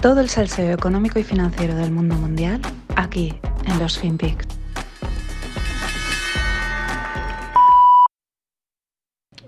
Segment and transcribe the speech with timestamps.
[0.00, 2.60] Todo el salseo económico y financiero del mundo mundial
[2.94, 3.34] aquí
[3.66, 4.46] en los FinPix.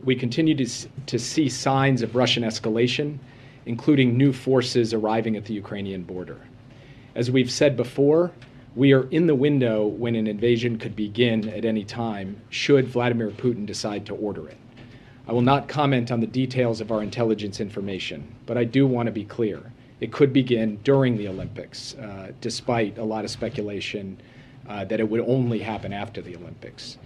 [0.02, 0.64] We continue to,
[1.06, 3.18] to see signs of Russian escalation,
[3.64, 6.38] including new forces arriving at the Ukrainian border.
[7.14, 8.32] As we've said before,
[8.74, 13.30] we are in the window when an invasion could begin at any time, should Vladimir
[13.30, 14.56] Putin decide to order it.
[15.28, 19.06] I will not comment on the details of our intelligence information, but I do want
[19.06, 19.62] to be clear.
[20.00, 24.20] It could begin during the Olympics, uh, despite a lot of speculation
[24.68, 26.96] uh, that it would only happen after the Olympics.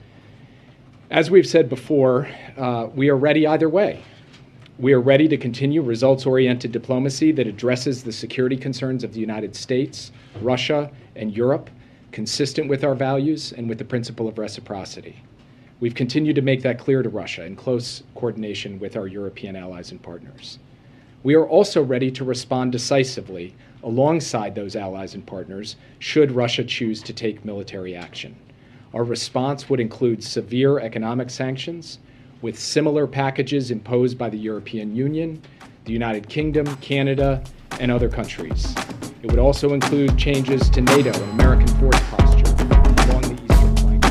[1.10, 4.02] As we've said before, uh, we are ready either way.
[4.78, 9.20] We are ready to continue results oriented diplomacy that addresses the security concerns of the
[9.20, 11.70] United States, Russia, and Europe,
[12.10, 15.22] consistent with our values and with the principle of reciprocity.
[15.80, 19.90] We've continued to make that clear to Russia in close coordination with our European allies
[19.90, 20.58] and partners.
[21.24, 27.02] We are also ready to respond decisively alongside those allies and partners should Russia choose
[27.02, 28.36] to take military action.
[28.92, 31.98] Our response would include severe economic sanctions,
[32.42, 35.40] with similar packages imposed by the European Union,
[35.86, 37.42] the United Kingdom, Canada,
[37.80, 38.74] and other countries.
[39.22, 42.52] It would also include changes to NATO and American force posture
[43.08, 44.04] along the eastern flank.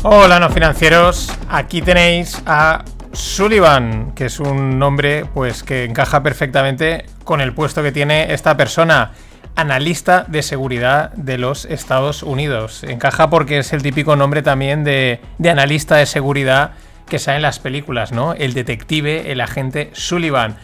[0.00, 7.06] Hola no financieros, aquí tenéis a Sullivan, que es un nombre pues que encaja perfectamente
[7.24, 9.12] con el puesto que tiene esta persona,
[9.56, 12.82] analista de seguridad de los Estados Unidos.
[12.84, 16.72] Encaja porque es el típico nombre también de, de analista de seguridad
[17.08, 18.34] que sale en las películas, ¿no?
[18.34, 20.56] El detective, el agente Sullivan.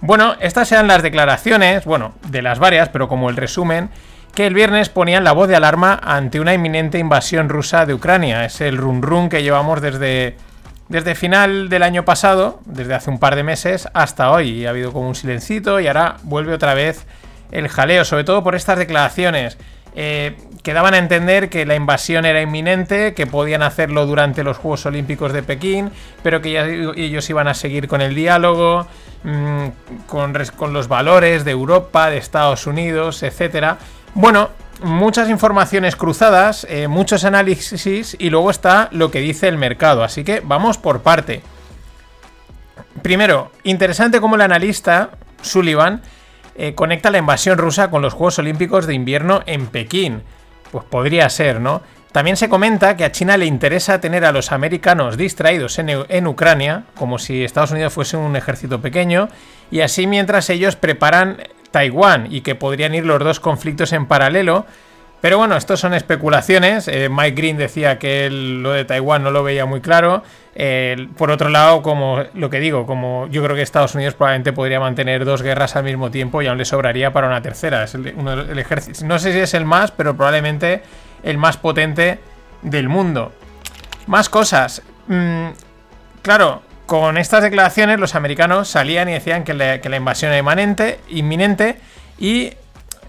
[0.00, 3.90] Bueno, estas eran las declaraciones, bueno, de las varias, pero como el resumen,
[4.34, 8.44] que el viernes ponían la voz de alarma ante una inminente invasión rusa de Ucrania.
[8.44, 10.36] Es el run run que llevamos desde,
[10.88, 14.66] desde final del año pasado, desde hace un par de meses, hasta hoy.
[14.66, 17.06] Ha habido como un silencito y ahora vuelve otra vez
[17.50, 19.58] el jaleo, sobre todo por estas declaraciones.
[19.94, 24.56] Eh, que daban a entender que la invasión era inminente, que podían hacerlo durante los
[24.58, 25.90] Juegos Olímpicos de Pekín,
[26.22, 28.86] pero que ya ellos iban a seguir con el diálogo,
[29.24, 29.68] mmm,
[30.06, 33.76] con, con, los valores de Europa, de Estados Unidos, etc.
[34.14, 34.50] Bueno,
[34.82, 40.24] muchas informaciones cruzadas, eh, muchos análisis y luego está lo que dice el mercado, así
[40.24, 41.42] que vamos por parte.
[43.02, 45.10] Primero, interesante como el analista
[45.42, 46.02] Sullivan
[46.56, 50.22] eh, conecta la invasión rusa con los Juegos Olímpicos de invierno en Pekín.
[50.72, 51.82] Pues podría ser, ¿no?
[52.12, 56.26] También se comenta que a China le interesa tener a los americanos distraídos en, en,
[56.26, 59.28] Ucrania, como si Estados Unidos fuese un ejército pequeño,
[59.70, 61.38] y así mientras ellos preparan
[61.70, 64.66] Taiwán y que podrían ir los dos conflictos en paralelo.
[65.20, 66.86] Pero bueno, esto son especulaciones.
[66.86, 70.22] Eh, Mike Green decía que lo de Taiwán no lo veía muy claro.
[70.54, 74.52] Eh, por otro lado, como lo que digo, como yo creo que Estados Unidos probablemente
[74.52, 77.82] podría mantener dos guerras al mismo tiempo y aún le sobraría para una tercera.
[77.82, 79.04] Es el, uno, el ejército.
[79.06, 80.82] No sé si es el más, pero probablemente
[81.24, 82.20] el más potente
[82.62, 83.32] del mundo.
[84.06, 84.82] Más cosas.
[85.08, 85.48] Mm,
[86.22, 91.76] claro, con estas declaraciones los americanos salían y decían que la, invasión era inminente, inminente
[92.18, 92.54] y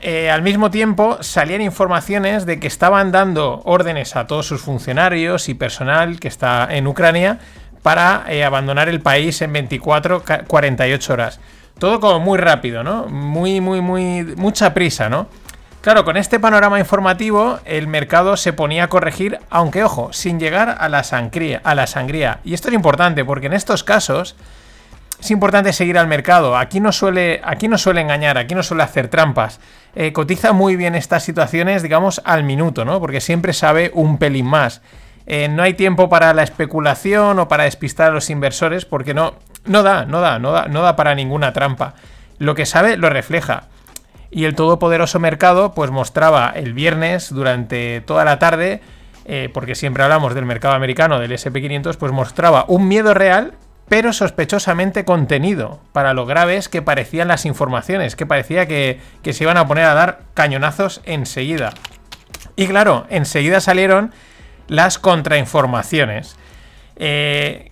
[0.01, 5.47] eh, al mismo tiempo salían informaciones de que estaban dando órdenes a todos sus funcionarios
[5.47, 7.39] y personal que está en Ucrania
[7.81, 11.39] para eh, abandonar el país en 24, 48 horas.
[11.79, 13.05] Todo como muy rápido, ¿no?
[13.05, 14.23] Muy, muy, muy...
[14.35, 15.27] mucha prisa, ¿no?
[15.81, 20.75] Claro, con este panorama informativo el mercado se ponía a corregir, aunque ojo, sin llegar
[20.77, 22.41] a la sangría, a la sangría.
[22.43, 24.35] Y esto es importante porque en estos casos
[25.21, 26.57] es importante seguir al mercado.
[26.57, 29.61] Aquí no suele, aquí no suele engañar, aquí no suele hacer trampas.
[29.95, 32.99] Eh, cotiza muy bien estas situaciones, digamos, al minuto, ¿no?
[32.99, 34.81] Porque siempre sabe un pelín más.
[35.27, 39.35] Eh, no hay tiempo para la especulación o para despistar a los inversores porque no,
[39.65, 41.93] no da, no da, no da, no da para ninguna trampa.
[42.37, 43.67] Lo que sabe lo refleja.
[44.31, 48.81] Y el todopoderoso mercado pues mostraba el viernes durante toda la tarde,
[49.25, 53.53] eh, porque siempre hablamos del mercado americano, del SP500, pues mostraba un miedo real
[53.89, 59.43] pero sospechosamente contenido, para lo graves que parecían las informaciones, que parecía que, que, se
[59.43, 61.73] iban a poner a dar cañonazos enseguida.
[62.55, 64.13] Y claro, enseguida salieron
[64.67, 66.37] las contrainformaciones.
[66.97, 67.68] Eh,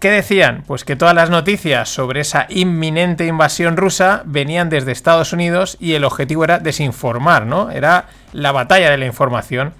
[0.00, 0.64] ¿Qué decían?
[0.66, 5.94] Pues que todas las noticias sobre esa inminente invasión rusa venían desde Estados Unidos y
[5.94, 7.70] el objetivo era desinformar, ¿no?
[7.70, 9.72] Era la batalla de la información.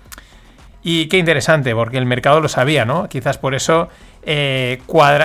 [0.82, 3.08] Y qué interesante, porque el mercado lo sabía, ¿no?
[3.08, 3.88] Quizás por eso
[4.22, 4.80] eh,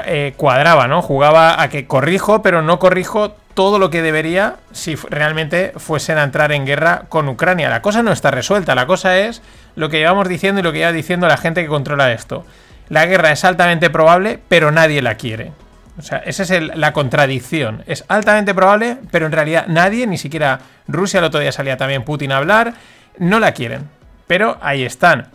[0.06, 1.02] eh, cuadraba, ¿no?
[1.02, 6.24] Jugaba a que corrijo, pero no corrijo todo lo que debería si realmente fuesen a
[6.24, 7.70] entrar en guerra con Ucrania.
[7.70, 9.42] La cosa no está resuelta, la cosa es
[9.76, 12.44] lo que llevamos diciendo y lo que lleva diciendo la gente que controla esto.
[12.92, 15.54] La guerra es altamente probable, pero nadie la quiere.
[15.98, 17.86] O sea, esa es la contradicción.
[17.88, 20.60] Es altamente probable, pero en realidad nadie, ni siquiera
[20.90, 22.74] Rusia, el otro día salía también Putin a hablar,
[23.18, 23.88] no la quieren.
[24.28, 25.30] Pero ahí están.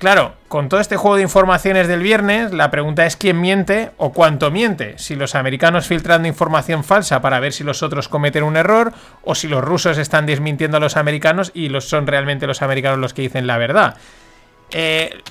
[0.00, 4.12] Claro, con todo este juego de informaciones del viernes, la pregunta es quién miente o
[4.12, 4.98] cuánto miente.
[4.98, 8.92] Si los americanos filtrando información falsa para ver si los otros cometen un error
[9.22, 12.98] o si los rusos están desmintiendo a los americanos y los, son realmente los americanos
[12.98, 13.96] los que dicen la verdad.
[14.72, 15.22] Eh,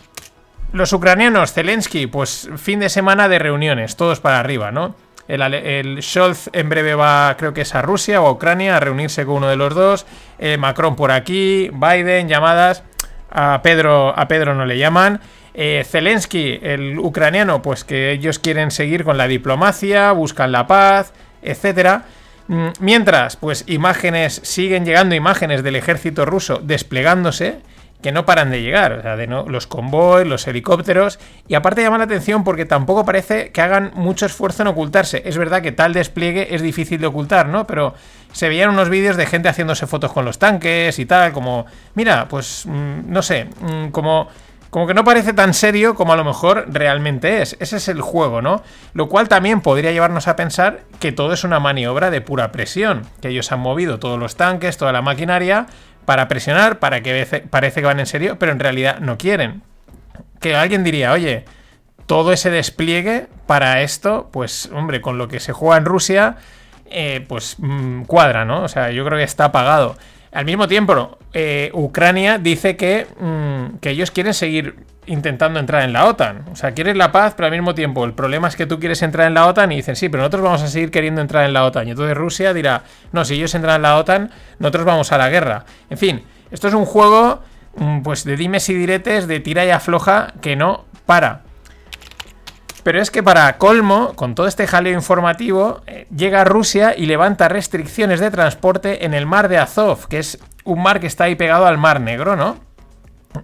[0.73, 4.95] los ucranianos, Zelensky, pues fin de semana de reuniones, todos para arriba, ¿no?
[5.27, 9.25] El, Scholz en breve va, creo que es a Rusia o a Ucrania, a reunirse
[9.25, 10.05] con uno de los dos.
[10.39, 12.83] Eh, Macron por aquí, Biden, llamadas.
[13.29, 15.19] A Pedro, a Pedro no le llaman.
[15.53, 21.11] Eh, Zelensky, el ucraniano, pues que ellos quieren seguir con la diplomacia, buscan la paz,
[21.41, 22.05] etcétera.
[22.47, 27.59] Mm, mientras, pues imágenes, siguen llegando imágenes del ejército ruso desplegándose
[28.01, 31.81] que no paran de llegar, o sea, de no, los convoys, los helicópteros, y aparte
[31.81, 35.23] llama la atención porque tampoco parece que hagan mucho esfuerzo en ocultarse.
[35.25, 37.65] Es verdad que tal despliegue es difícil de ocultar, ¿no?
[37.65, 37.95] Pero
[38.31, 41.65] se veían unos vídeos de gente haciéndose fotos con los tanques y tal, como,
[41.95, 44.27] mira, pues, mm, no sé, mm, como...
[44.69, 47.55] Como que no parece tan serio como a lo mejor realmente es.
[47.61, 48.61] Ese es el juego, ¿no?
[48.93, 53.03] Lo cual también podría llevarnos a pensar que todo es una maniobra de pura presión.
[53.21, 55.67] Que ellos han movido todos los tanques, toda la maquinaria,
[56.07, 59.61] para presionar, para que parece que van en serio, pero en realidad no quieren.
[60.39, 61.43] Que alguien diría, oye,
[62.05, 66.37] todo ese despliegue para esto, pues hombre, con lo que se juega en Rusia,
[66.89, 68.63] eh, pues mm, cuadra, ¿no?
[68.63, 69.97] O sea, yo creo que está apagado.
[70.37, 74.75] Al mismo tiempo, eh, Ucrania dice que, mm, que ellos quieren seguir
[75.07, 76.45] intentando entrar en la OTAN.
[76.51, 79.01] O sea, quieres la paz, pero al mismo tiempo el problema es que tú quieres
[79.01, 81.53] entrar en la OTAN y dicen, sí, pero nosotros vamos a seguir queriendo entrar en
[81.53, 81.87] la OTAN.
[81.87, 84.29] Y entonces Rusia dirá, no, si ellos entran en la OTAN,
[84.59, 85.65] nosotros vamos a la guerra.
[85.89, 87.41] En fin, esto es un juego
[87.77, 91.46] mm, pues de dimes y diretes, de tira y afloja, que no para.
[92.87, 97.49] Pero es que para colmo, con todo este jaleo informativo, eh, llega Rusia y levanta
[97.49, 101.35] restricciones de transporte en el mar de Azov, que es un mar que está ahí
[101.35, 102.55] pegado al mar negro, ¿no?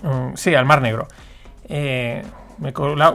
[0.02, 1.10] Mm, sí, al mar negro.
[1.68, 2.24] Eh,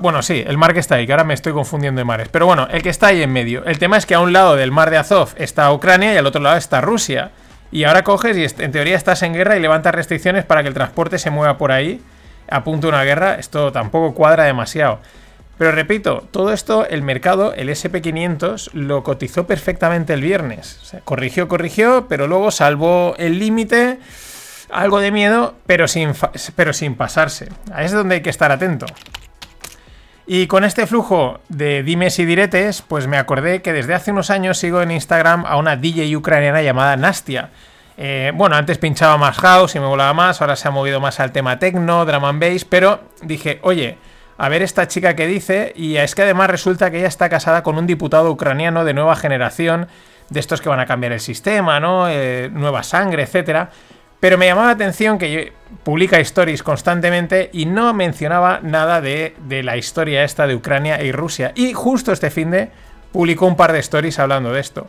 [0.02, 2.28] bueno, sí, el mar que está ahí, que ahora me estoy confundiendo de mares.
[2.28, 3.64] Pero bueno, el que está ahí en medio.
[3.64, 6.26] El tema es que a un lado del mar de Azov está Ucrania y al
[6.26, 7.30] otro lado está Rusia.
[7.72, 10.74] Y ahora coges y en teoría estás en guerra y levantas restricciones para que el
[10.74, 12.02] transporte se mueva por ahí.
[12.50, 14.98] A una guerra, esto tampoco cuadra demasiado.
[15.58, 20.80] Pero repito, todo esto, el mercado, el SP500, lo cotizó perfectamente el viernes.
[21.04, 23.98] Corrigió, corrigió, pero luego salvó el límite
[24.70, 26.12] algo de miedo, pero sin,
[26.54, 27.48] pero sin pasarse.
[27.72, 28.86] Ahí es donde hay que estar atento.
[30.26, 34.30] Y con este flujo de dimes y diretes, pues me acordé que desde hace unos
[34.30, 37.50] años sigo en Instagram a una DJ ucraniana llamada Nastia.
[37.96, 41.18] Eh, bueno, antes pinchaba más house y me volaba más, ahora se ha movido más
[41.18, 43.96] al tema techno, drum and bass, pero dije, oye,
[44.38, 47.64] a ver esta chica que dice, y es que además resulta que ella está casada
[47.64, 49.88] con un diputado ucraniano de nueva generación,
[50.30, 52.08] de estos que van a cambiar el sistema, ¿no?
[52.08, 53.70] Eh, nueva sangre, etcétera.
[54.20, 55.52] Pero me llamaba la atención que
[55.82, 61.52] publica stories constantemente y no mencionaba nada de, la historia esta de Ucrania y Rusia.
[61.56, 62.70] Y justo este fin de
[63.12, 64.86] publicó un par de stories hablando de esto.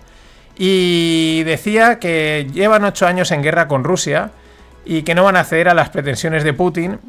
[0.58, 4.32] Y decía que llevan ocho años en guerra con Rusia
[4.84, 7.00] y que no van a ceder a las pretensiones de Putin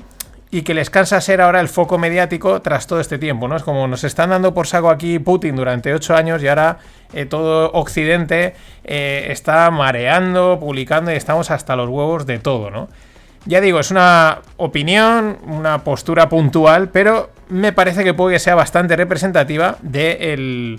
[0.50, 3.57] y que les cansa ser ahora el foco mediático tras todo este tiempo, ¿no?
[3.57, 6.78] Es como nos están dando por saco aquí Putin durante ocho años y ahora
[7.12, 8.54] eh, todo Occidente
[8.85, 12.88] eh, está mareando, publicando y estamos hasta los huevos de todo, ¿no?
[13.47, 18.54] Ya digo, es una opinión, una postura puntual, pero me parece que puede que sea
[18.54, 20.78] bastante representativa de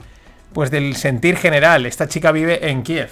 [0.54, 1.86] pues del sentir general.
[1.86, 3.10] Esta chica vive en Kiev.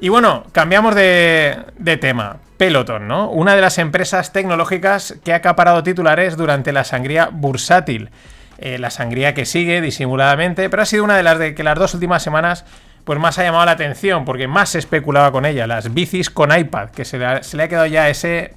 [0.00, 2.38] Y bueno, cambiamos de, de tema.
[2.64, 3.28] Peloton, ¿no?
[3.28, 8.08] Una de las empresas tecnológicas que ha acaparado titulares durante la sangría bursátil.
[8.56, 11.92] Eh, la sangría que sigue disimuladamente, pero ha sido una de las que las dos
[11.92, 12.64] últimas semanas
[13.04, 16.58] pues más ha llamado la atención, porque más se especulaba con ella, las bicis con
[16.58, 18.54] iPad, que se le ha, quedado ya ese,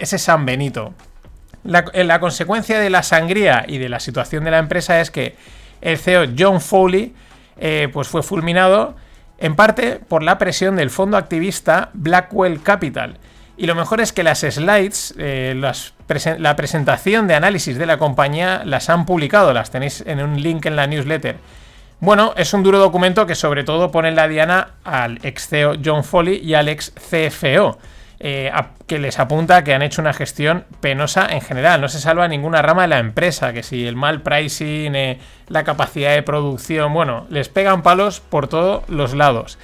[0.00, 0.92] ese San Benito.
[1.62, 5.12] La, eh, la, consecuencia de la sangría y de la situación de la empresa es
[5.12, 5.36] que
[5.80, 7.14] el CEO John Foley
[7.56, 8.96] eh, pues fue fulminado
[9.38, 13.18] en parte por la presión del fondo activista Blackwell Capital,
[13.56, 15.54] y lo mejor es que las slides, eh,
[16.38, 20.66] la presentación de análisis de la compañía, las han publicado, las tenéis en un link
[20.66, 21.36] en la newsletter.
[22.00, 25.76] Bueno, es un duro documento que sobre todo pone en la diana al ex CEO
[25.82, 27.78] John Foley y al ex CFO,
[28.18, 28.52] eh,
[28.86, 31.80] que les apunta que han hecho una gestión penosa en general.
[31.80, 35.18] No se salva ninguna rama de la empresa, que si el mal pricing, eh,
[35.48, 39.58] la capacidad de producción, bueno, les pegan palos por todos los lados.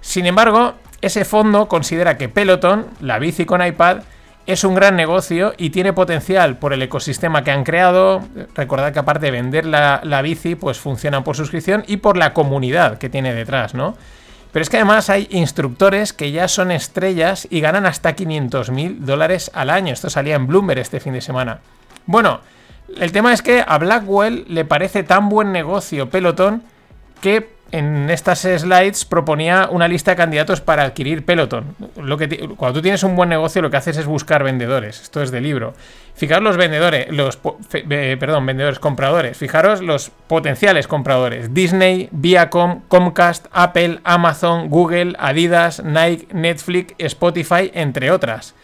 [0.00, 3.98] Sin embargo, ese fondo considera que Peloton, la bici con iPad,
[4.46, 8.22] Es un gran negocio y tiene potencial por el ecosistema que han creado.
[8.54, 12.98] Recordad que aparte de vender la, bici, pues funciona por suscripción y por la comunidad
[12.98, 13.96] que tiene detrás, ¿no?
[14.50, 19.04] Pero es que además hay instructores que ya son estrellas y ganan hasta 500 mil
[19.04, 19.92] dólares al año.
[19.92, 21.60] Esto salía en Bloomberg este fin de semana.
[22.06, 22.40] Bueno,
[22.98, 26.64] el tema es que a Blackwell le parece tan buen negocio Peloton
[27.20, 31.76] que en estas slides proponía una lista de candidatos para adquirir Peloton.
[31.96, 35.00] Lo que cuando tú tienes un buen negocio, lo que haces es buscar vendedores.
[35.00, 35.74] Esto es de libro.
[36.14, 39.36] Fijaros los vendedores, los perdón, vendedores, compradores.
[39.36, 48.10] Fijaros los potenciales compradores: Disney, Viacom, Comcast, Apple, Amazon, Google, Adidas, Nike, Netflix, Spotify, entre
[48.10, 48.54] otras.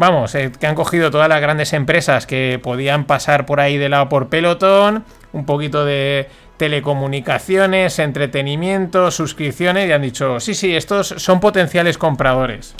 [0.00, 3.88] Vamos, eh, que han cogido todas las grandes empresas que podían pasar por ahí de
[3.88, 11.14] lado por Peloton, un poquito de telecomunicaciones, entretenimiento, suscripciones y han dicho, sí, sí, estos
[11.16, 12.74] son potenciales compradores.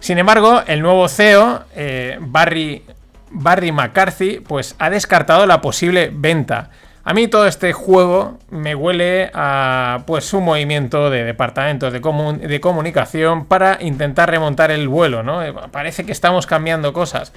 [0.00, 2.82] Sin embargo, el nuevo CEO, eh, Barry,
[3.30, 6.70] Barry McCarthy, pues ha descartado la posible venta.
[7.04, 12.60] A mí todo este juego me huele a pues un movimiento de departamentos de, de
[12.60, 15.42] comunicación para intentar remontar el vuelo, ¿no?
[15.42, 17.32] Eh, parece que estamos cambiando cosas.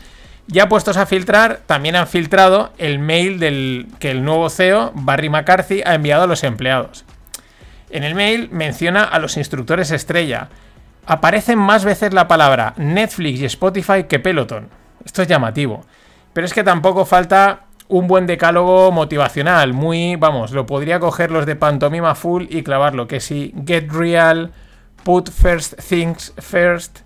[0.47, 5.81] Ya puestos a filtrar, también han filtrado el mail que el nuevo CEO, Barry McCarthy,
[5.85, 7.03] ha enviado a los empleados.
[7.89, 10.47] En el mail menciona a los instructores estrella.
[11.05, 14.69] Aparecen más veces la palabra Netflix y Spotify que Peloton.
[15.05, 15.85] Esto es llamativo.
[16.31, 19.73] Pero es que tampoco falta un buen decálogo motivacional.
[19.73, 23.07] Muy, vamos, lo podría coger los de Pantomima Full y clavarlo.
[23.07, 24.51] Que si Get Real,
[25.03, 26.99] Put First Things First,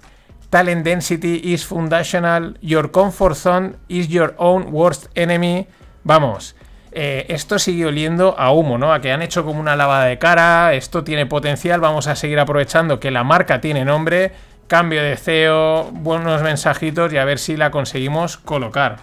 [0.52, 2.56] Talent density is foundational.
[2.62, 5.66] Your comfort zone is your own worst enemy.
[6.04, 6.58] Vamos,
[6.92, 8.92] eh, esto sigue oliendo a humo, ¿no?
[8.92, 10.74] A que han hecho como una lavada de cara.
[10.74, 11.80] Esto tiene potencial.
[11.80, 14.34] Vamos a seguir aprovechando que la marca tiene nombre.
[14.68, 18.98] Cambio de CEO, buenos mensajitos y a ver si la conseguimos colocar.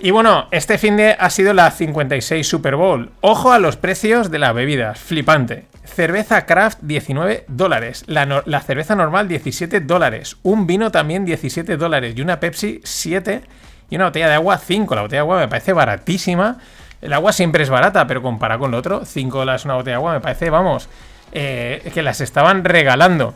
[0.00, 3.12] Y bueno, este fin de ha sido la 56 Super Bowl.
[3.20, 5.66] Ojo a los precios de las bebidas, flipante.
[5.94, 12.20] Cerveza craft 19 dólares, la, cerveza normal 17 dólares, un vino también 17 dólares y
[12.20, 13.42] una Pepsi 7
[13.90, 14.94] y una botella de agua 5.
[14.94, 16.58] La botella de agua me parece baratísima.
[17.00, 19.96] El agua siempre es barata, pero comparado con lo otro, 5 dólares una botella de
[19.96, 20.88] agua me parece, vamos,
[21.32, 23.34] eh, que las estaban regalando.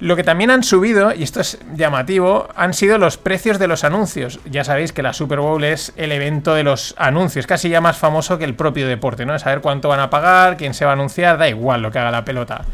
[0.00, 3.82] Lo que también han subido, y esto es llamativo, han sido los precios de los
[3.82, 4.38] anuncios.
[4.48, 7.98] Ya sabéis que la Super Bowl es el evento de los anuncios, casi ya más
[7.98, 9.36] famoso que el propio deporte, ¿no?
[9.40, 12.12] Saber cuánto van a pagar, quién se va a anunciar, da igual lo que haga
[12.12, 12.64] la pelota.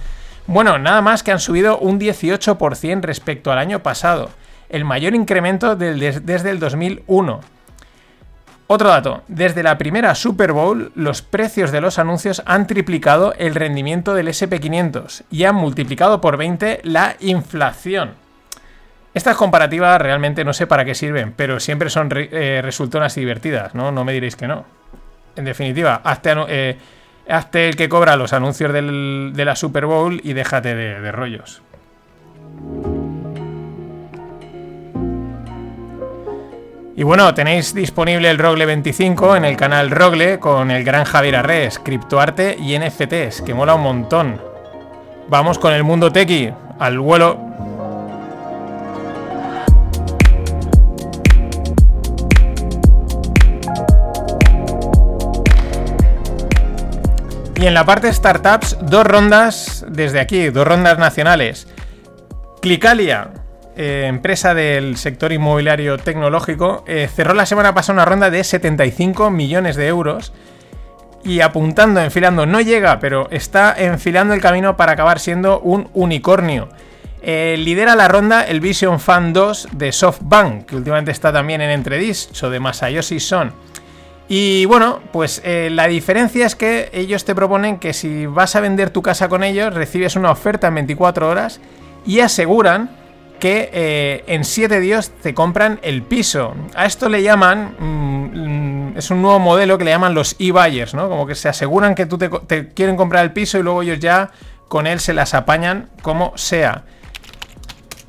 [0.46, 4.28] Bueno, nada más que han subido un 18% respecto al año pasado,
[4.68, 7.40] el mayor incremento desde el 2001.
[8.66, 13.54] Otro dato, desde la primera Super Bowl los precios de los anuncios han triplicado el
[13.54, 18.12] rendimiento del SP500 y han multiplicado por 20 la inflación.
[19.12, 23.74] Estas comparativas realmente no sé para qué sirven, pero siempre son eh, resultonas y divertidas,
[23.74, 23.92] ¿no?
[23.92, 24.64] No me diréis que no.
[25.36, 26.78] En definitiva, hazte, eh,
[27.52, 31.62] el que cobra los anuncios de la Super Bowl y déjate de rollos.
[36.96, 41.34] Y bueno, tenéis disponible el Rogle 25 en el canal Rogle con el gran Javier
[41.34, 44.40] Arres, criptoarte y NFTs, que mola un montón.
[45.28, 47.40] Vamos con el mundo tequi, al vuelo.
[57.56, 61.66] Y en la parte startups, dos rondas desde aquí, dos rondas nacionales.
[62.60, 63.32] Clicalia,
[63.76, 69.30] eh, empresa del sector inmobiliario tecnológico, eh, cerró la semana pasada una ronda de 75
[69.30, 70.32] millones de euros
[71.24, 76.68] y apuntando, enfilando, no llega, pero está enfilando el camino para acabar siendo un unicornio.
[77.20, 81.70] Eh, lidera la ronda el Vision Fund 2 de SoftBank, que últimamente está también en
[81.70, 83.52] entredicho de Masayoshi Son.
[84.28, 88.88] Y bueno, pues la diferencia es que ellos te proponen que si vas a vender
[88.90, 91.60] tu casa con ellos, recibes una oferta en 24 horas
[92.06, 93.03] y aseguran
[93.38, 96.54] que eh, en 7 días te compran el piso.
[96.74, 101.08] A esto le llaman, mm, es un nuevo modelo que le llaman los e-buyers, ¿no?
[101.08, 104.30] Como que se aseguran que tú te, quieren comprar el piso y luego ellos ya
[104.68, 106.84] con él se las apañan como sea.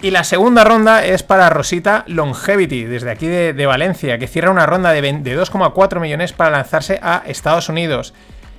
[0.02, 4.66] Y la segunda ronda es para Rosita Longevity, desde aquí de, Valencia, que cierra una
[4.66, 8.14] ronda de, de 2,4 millones para lanzarse a Estados Unidos.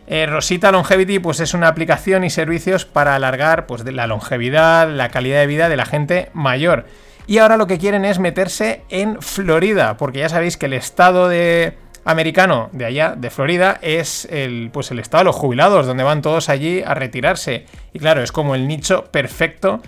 [0.06, 5.08] Eh, Rosita Longevity pues es una aplicación y servicios para alargar pues, la longevidad, la
[5.08, 6.86] calidad de vida de la gente mayor.
[7.26, 11.28] Y ahora lo que quieren es meterse en Florida, porque ya sabéis que el estado
[11.28, 16.04] de americano de allá, de Florida, es el, pues el estado de los jubilados, donde
[16.04, 17.66] van todos allí a retirarse.
[17.92, 19.82] Y claro, es como el nicho perfecto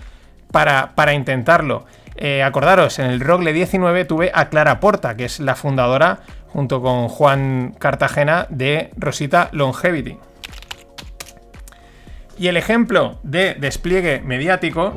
[0.51, 1.85] para, para intentarlo.
[2.17, 6.19] Eh, acordaros, en el Rogle 19 tuve a Clara Porta, que es la fundadora,
[6.53, 10.17] junto con Juan Cartagena, de Rosita Longevity.
[12.37, 14.93] Y el ejemplo de despliegue mediático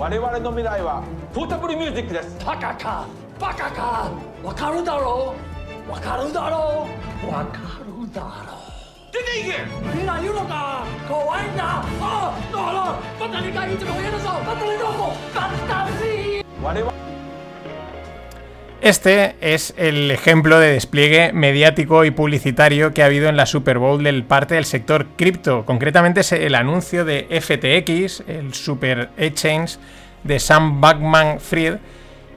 [18.82, 23.78] este es el ejemplo de despliegue mediático y publicitario que ha habido en la Super
[23.78, 25.64] Bowl del parte del sector cripto.
[25.64, 29.78] Concretamente es el anuncio de FTX, el Super Exchange
[30.24, 31.76] de Sam Backman Fried,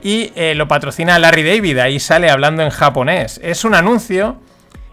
[0.02, 3.40] y eh, lo patrocina Larry David, ahí sale hablando en japonés.
[3.42, 4.36] Es un anuncio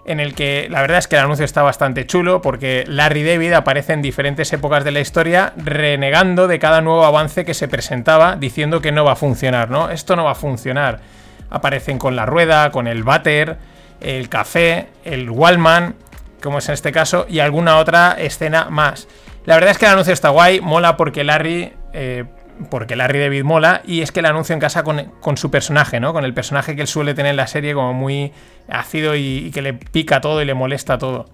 [0.05, 3.53] en el que la verdad es que el anuncio está bastante chulo porque Larry David
[3.53, 8.37] aparece en diferentes épocas de la historia renegando de cada nuevo avance que se presentaba
[8.37, 9.91] diciendo que no va a funcionar, ¿no?
[9.91, 11.22] Esto no va a funcionar
[11.53, 13.57] aparecen con la rueda, con el váter,
[14.01, 15.95] el café, el Wallman,
[16.41, 19.07] como es en este caso, y alguna otra escena más.
[19.45, 21.73] La verdad es que el anuncio está guay, mola porque Larry.
[21.93, 22.25] Eh,
[22.69, 26.13] porque Larry David mola, y es que el anuncio en casa con, su personaje, ¿no?
[26.13, 28.31] Con el personaje que él suele tener en la serie, como muy
[28.69, 31.25] ácido y, y que le pica todo y le molesta todo.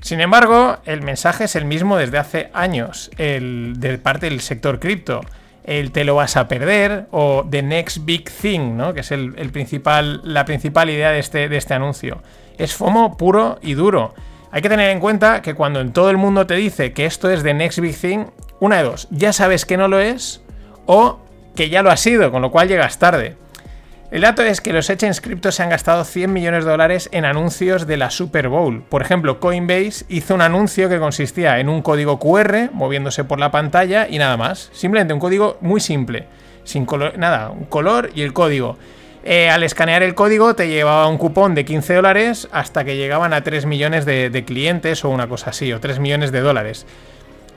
[0.00, 4.80] Sin embargo, el mensaje es el mismo desde hace años, el, de parte del sector
[4.80, 5.20] cripto
[5.68, 8.94] el te lo vas a perder o the next big thing, ¿no?
[8.94, 12.22] que es el, principal, la principal idea de este, de este anuncio.
[12.56, 14.14] Es FOMO puro y duro.
[14.50, 17.30] Hay que tener en cuenta que cuando en todo el mundo te dice que esto
[17.30, 18.24] es the next big thing,
[18.60, 20.42] una de dos, ya sabes que no lo es
[20.86, 21.20] o
[21.54, 23.36] que ya lo ha sido, con lo cual llegas tarde.
[24.10, 27.26] El dato es que los exchange cripto se han gastado 100 millones de dólares en
[27.26, 28.82] anuncios de la Super Bowl.
[28.82, 33.50] Por ejemplo, Coinbase hizo un anuncio que consistía en un código QR moviéndose por la
[33.50, 34.70] pantalla y nada más.
[34.72, 36.26] Simplemente un código muy simple.
[36.64, 38.78] Sin color, nada, un color y el código.
[39.24, 43.34] Eh, al escanear el código te llevaba un cupón de 15 dólares hasta que llegaban
[43.34, 46.86] a 3 millones de, clientes o una cosa así, o 3 millones de dólares.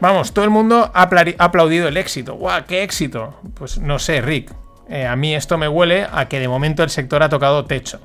[0.01, 2.35] Vamos, todo el mundo ha aplaudido el éxito.
[2.35, 3.39] ¡Guau, qué éxito!
[3.53, 4.51] Pues no sé, Rick.
[4.91, 8.01] Eh, a mí esto me huele a que de momento el sector ha tocado techo.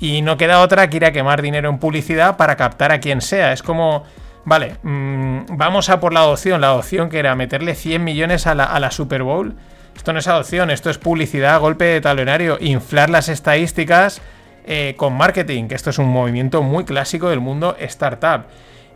[0.00, 3.20] Y no queda otra que ir a quemar dinero en publicidad para captar a quien
[3.20, 3.52] sea.
[3.52, 4.04] Es como,
[4.46, 6.62] vale, mm, vamos a por la adopción.
[6.62, 9.54] La adopción que era meterle 100 millones a la, Super Bowl.
[9.94, 14.20] Esto no es adopción, esto es publicidad, golpe de talonario, inflar las estadísticas
[14.66, 18.44] eh, con marketing, que esto es un movimiento muy clásico del mundo startup.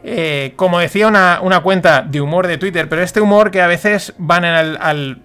[0.03, 4.15] Eh, como decía una, cuenta de humor de Twitter, pero este humor que a veces
[4.19, 5.23] van al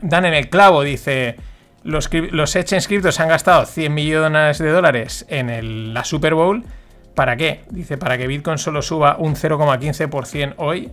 [0.00, 1.36] dan en el clavo, dice,
[1.82, 6.64] los, los Exchange han gastado 100 millones de dólares en la Super Bowl.
[7.14, 7.64] ¿Para qué?
[7.70, 10.90] Dice, para que Bitcoin solo suba un 0,15% hoy.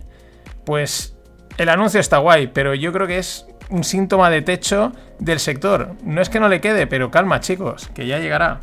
[0.64, 1.16] Pues
[1.58, 5.94] el anuncio está guay, pero yo creo que es un síntoma de techo del sector.
[6.02, 8.60] No es que no le quede, pero calma chicos, que ya llegará.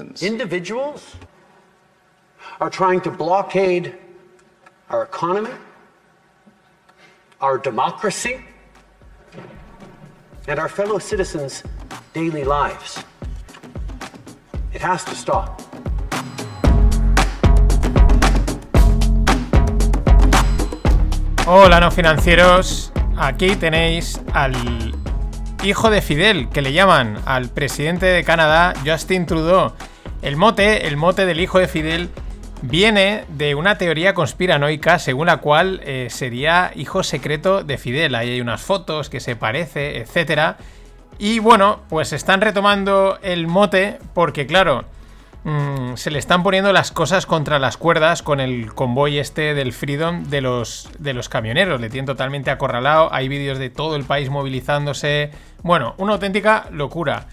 [0.00, 1.16] Individuals
[2.60, 3.94] are trying to blockade
[4.90, 5.50] our economy,
[7.40, 8.40] our democracy,
[10.46, 11.62] and our fellow citizens'
[12.12, 13.02] daily lives.
[14.72, 15.60] It has to stop.
[21.46, 22.92] Hola, no financieros.
[23.16, 24.54] Aquí tenéis al
[25.62, 29.72] hijo de Fidel, que le llaman al presidente de Canadá, Justin Trudeau.
[30.22, 32.10] El mote, el mote del hijo de Fidel,
[32.62, 38.14] viene de una teoría conspiranoica según la cual eh, sería hijo secreto de Fidel.
[38.14, 40.56] Ahí hay unas fotos que se parece, etc.
[41.18, 44.84] Y bueno, pues están retomando el mote porque, claro,
[45.44, 49.72] mm, se le están poniendo las cosas contra las cuerdas con el convoy este del
[49.72, 51.80] Freedom de los, de los camioneros.
[51.80, 53.12] Le tienen totalmente acorralado.
[53.12, 55.30] Hay vídeos de todo el país movilizándose.
[55.62, 57.28] Bueno, una auténtica locura.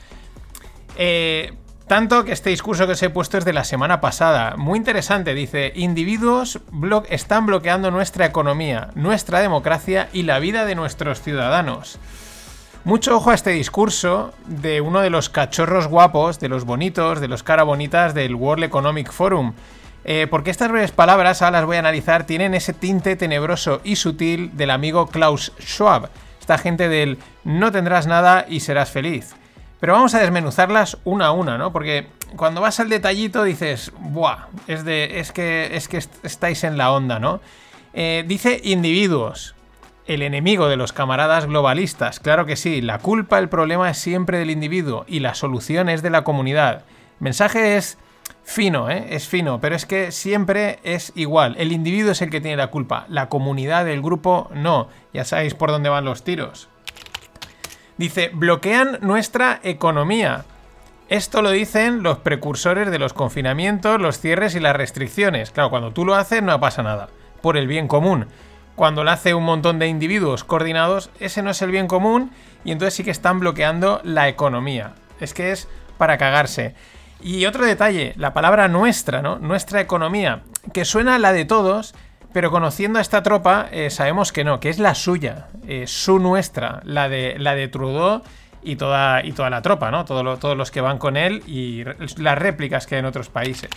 [0.98, 1.54] Eh,
[1.88, 4.56] tanto que este discurso que os he puesto es de la semana pasada.
[4.58, 6.60] Muy interesante, dice, individuos
[7.10, 12.00] están bloqueando nuestra economía, nuestra democracia y la vida de nuestros ciudadanos.
[12.86, 17.28] Mucho ojo a este discurso de uno de los cachorros guapos, de los bonitos, de
[17.28, 19.54] los cara bonitas del World Economic Forum.
[20.04, 23.95] Eh, porque estas breves palabras, ahora las voy a analizar, tienen ese tinte tenebroso y
[23.95, 26.10] sutil del amigo Klaus Schwab.
[26.39, 29.36] Esta gente del no tendrás nada y serás feliz.
[29.79, 31.71] Pero vamos a desmenuzarlas una a una, ¿no?
[31.71, 34.47] Porque cuando vas al detallito dices, ¡buah!
[34.67, 37.41] Es, de, es, que, es que estáis en la onda, ¿no?
[37.93, 39.55] Eh, dice individuos,
[40.07, 42.19] el enemigo de los camaradas globalistas.
[42.19, 46.01] Claro que sí, la culpa, el problema es siempre del individuo y la solución es
[46.01, 46.83] de la comunidad.
[47.19, 47.97] mensaje es
[48.43, 49.07] fino, ¿eh?
[49.09, 51.55] Es fino, pero es que siempre es igual.
[51.57, 54.88] El individuo es el que tiene la culpa, la comunidad, el grupo, no.
[55.13, 56.69] Ya sabéis por dónde van los tiros.
[57.97, 60.43] Dice, bloquean nuestra economía.
[61.08, 65.51] Esto lo dicen los precursores de los confinamientos, los cierres y las restricciones.
[65.51, 67.10] Claro, cuando tú lo haces no pasa nada,
[67.41, 68.27] por el bien común.
[68.75, 72.31] Cuando lo hace un montón de individuos coordinados, ese no es el bien común
[72.65, 74.93] y entonces sí que están bloqueando la economía.
[75.21, 76.75] Es que es para cagarse.
[77.21, 79.39] Y otro detalle, la palabra nuestra, ¿no?
[79.39, 80.41] Nuestra economía,
[80.73, 81.95] que suena a la de todos,
[82.36, 86.19] pero conociendo a esta tropa eh, sabemos que no, que es la suya, eh, su
[86.19, 88.24] nuestra, la de, la de Trudeau
[88.62, 90.04] y toda, y toda la tropa, ¿no?
[90.04, 91.86] todos los que van con él y
[92.17, 93.69] las réplicas que hay en otros países.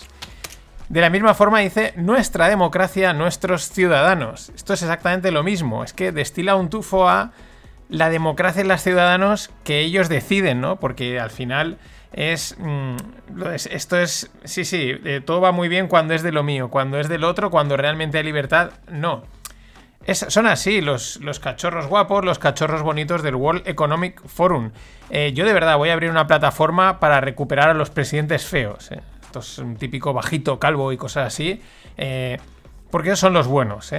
[0.88, 4.51] De la misma forma dice nuestra democracia, nuestros ciudadanos.
[4.57, 7.31] Esto es exactamente lo mismo, es que destila un tufo a
[7.88, 10.81] la democracia y los ciudadanos que ellos deciden, ¿no?
[10.81, 11.79] Porque al final
[12.16, 12.97] Mm,
[13.53, 16.71] es, esto es, sí, sí, eh, todo va muy bien cuando es de lo mío,
[16.71, 19.25] cuando es del otro, cuando realmente hay libertad, no.
[20.12, 24.71] son así los, los, cachorros guapos, los cachorros bonitos del World Economic Forum.
[25.11, 28.90] Eh, yo de verdad voy a abrir una plataforma para recuperar a los presidentes feos.
[28.90, 29.01] Eh.
[29.23, 31.61] Esto es un típico bajito, calvo y cosas así.
[32.90, 33.90] porque esos son los buenos.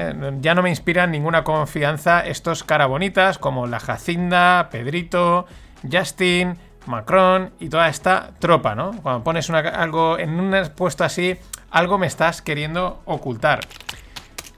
[0.41, 5.45] Ya no me inspiran ninguna confianza estos cara bonitas como la Jacinda, Pedrito,
[5.89, 6.57] Justin,
[6.89, 8.91] Macron y toda esta tropa, ¿no?
[9.01, 11.37] Cuando pones algo en un puesto así,
[11.71, 13.61] algo me estás queriendo ocultar.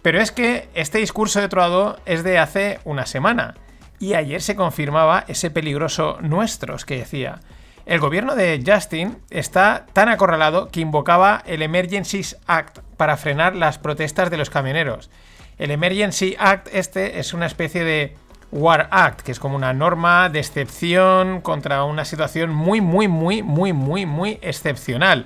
[0.01, 3.55] Pero es que este discurso de Troado es de hace una semana
[3.99, 7.39] y ayer se confirmaba ese peligroso nuestros que decía.
[7.85, 13.77] El gobierno de Justin está tan acorralado que invocaba el Emergencies Act para frenar las
[13.77, 15.09] protestas de los camioneros.
[15.57, 18.15] El Emergency Act este es una especie de
[18.51, 23.41] War Act, que es como una norma de excepción contra una situación muy, muy, muy,
[23.43, 25.25] muy, muy, muy excepcional.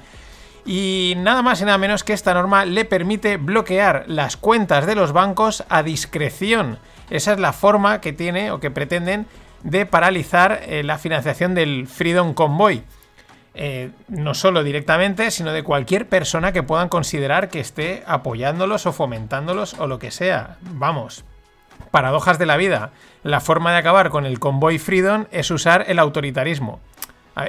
[0.66, 4.96] Y nada más y nada menos que esta norma le permite bloquear las cuentas de
[4.96, 6.80] los bancos a discreción.
[7.10, 9.28] Esa es la forma que tiene o que pretenden
[9.64, 12.84] de paralizar eh, la financiación del Freedom Convoy.
[13.58, 18.92] Eh, no solo directamente, sino de cualquier persona que puedan considerar que esté apoyándolos o
[18.92, 20.58] fomentándolos o lo que sea.
[20.62, 21.24] Vamos,
[21.92, 22.92] paradojas de la vida.
[23.24, 26.80] La forma de acabar con el convoy Freedom es usar el autoritarismo.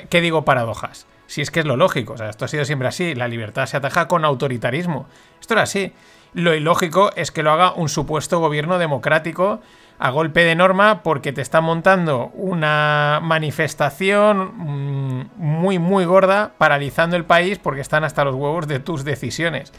[0.09, 1.07] ¿Qué digo paradojas?
[1.27, 3.67] Si es que es lo lógico, o sea, esto ha sido siempre así, la libertad
[3.67, 5.07] se ataja con autoritarismo.
[5.41, 5.93] Esto era así.
[6.35, 9.61] Lo ilógico es que lo haga un supuesto gobierno democrático
[9.99, 17.17] a golpe de norma porque te está montando una manifestación mm, muy muy gorda paralizando
[17.17, 19.73] el país porque están hasta los huevos de tus decisiones.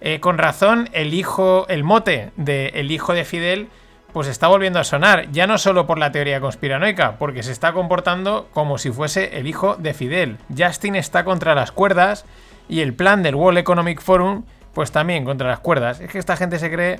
[0.00, 3.68] Eh, con razón, el hijo, el mote de el hijo de Fidel
[4.12, 7.74] pues está volviendo a sonar, ya no solo por la teoría conspiranoica, porque se está
[7.74, 10.38] comportando como si fuese el hijo de Fidel.
[10.56, 12.24] Justin está contra las cuerdas
[12.66, 16.00] y el plan del World Economic Forum, pues también contra las cuerdas.
[16.00, 16.98] Es que esta gente se cree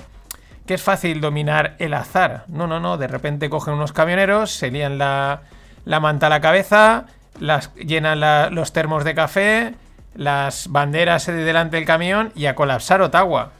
[0.67, 2.43] que es fácil dominar el azar.
[2.49, 5.41] No, no, no, de repente cogen unos camioneros, se lían la,
[5.85, 7.05] manta a la cabeza,
[7.39, 9.73] las, llenan los termos de café,
[10.17, 13.51] las banderas de delante del camión y a colapsar Ottawa.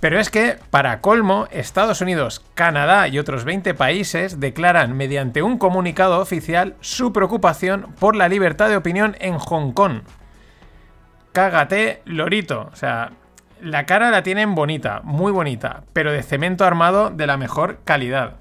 [0.00, 5.58] Pero es que, para colmo, Estados Unidos, Canadá y otros 20 países declaran mediante un
[5.58, 10.02] comunicado oficial su preocupación por la libertad de opinión en Hong Kong.
[11.32, 12.70] Cágate, lorito.
[12.72, 13.12] O sea,
[13.60, 18.36] la cara la tienen bonita, muy bonita, pero de cemento armado de la mejor calidad.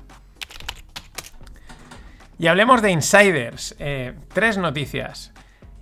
[2.38, 3.76] Y hablemos de insiders.
[3.80, 5.34] Eh, tres noticias.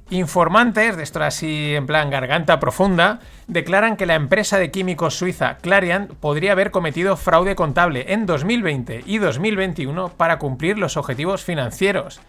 [0.10, 5.58] Informantes, de esto así en plan garganta profunda, declaran que la empresa de químicos suiza
[5.58, 12.22] Clariant podría haber cometido fraude contable en 2020 y 2021 para cumplir los objetivos financieros.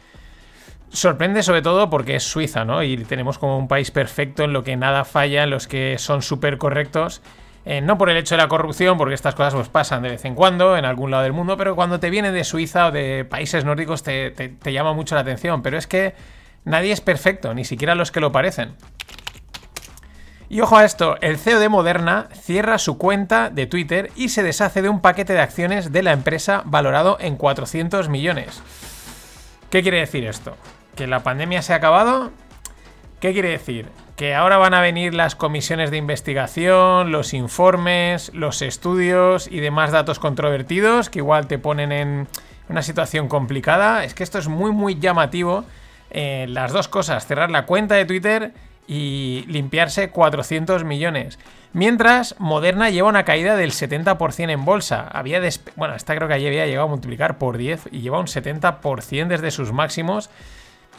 [0.91, 2.83] Sorprende sobre todo porque es Suiza, ¿no?
[2.83, 6.59] Y tenemos como un país perfecto en lo que nada falla, los que son súper
[6.59, 7.23] correctos.
[7.65, 10.25] Eh, no por el hecho de la corrupción, porque estas cosas pues pasan de vez
[10.25, 13.27] en cuando en algún lado del mundo, pero cuando te viene de Suiza o de
[13.29, 15.61] países nórdicos te llama mucho la atención.
[15.63, 16.15] Pero es que
[16.65, 18.75] Nadie es perfecto, ni siquiera los que lo parecen.
[20.51, 24.43] Y ojo a esto, el CEO de Moderna cierra su cuenta de Twitter y se
[24.43, 28.63] deshace de un paquete de acciones de la empresa valorado en 400 millones.
[29.69, 30.57] ¿Qué quiere decir esto?
[30.97, 32.31] ¿Que la pandemia se ha acabado?
[33.21, 33.89] ¿Qué quiere decir?
[34.17, 39.93] Que ahora van a venir las comisiones de investigación, los informes, los estudios y demás
[39.93, 42.27] datos controvertidos que igual te ponen en
[42.71, 44.05] una situación complicada.
[44.05, 45.67] Es que esto es muy muy llamativo
[46.11, 48.53] eh, las dos cosas, cerrar la cuenta de Twitter
[48.87, 51.39] y limpiarse 400 millones.
[51.75, 55.07] Mientras, Moderna lleva una caída del 70% en bolsa.
[55.13, 55.41] Había
[55.77, 59.27] bueno, esta creo que allí había llegado a multiplicar por 10 y lleva un 70%
[59.29, 60.31] desde sus máximos.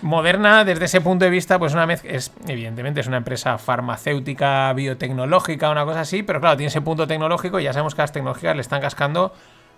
[0.01, 5.69] Moderna, desde ese punto de vista, pues una es, evidentemente, es una empresa farmacéutica, biotecnológica,
[5.69, 8.55] una cosa así, pero claro, tiene ese punto tecnológico y ya sabemos que las tecnológicas
[8.55, 9.33] le están cascando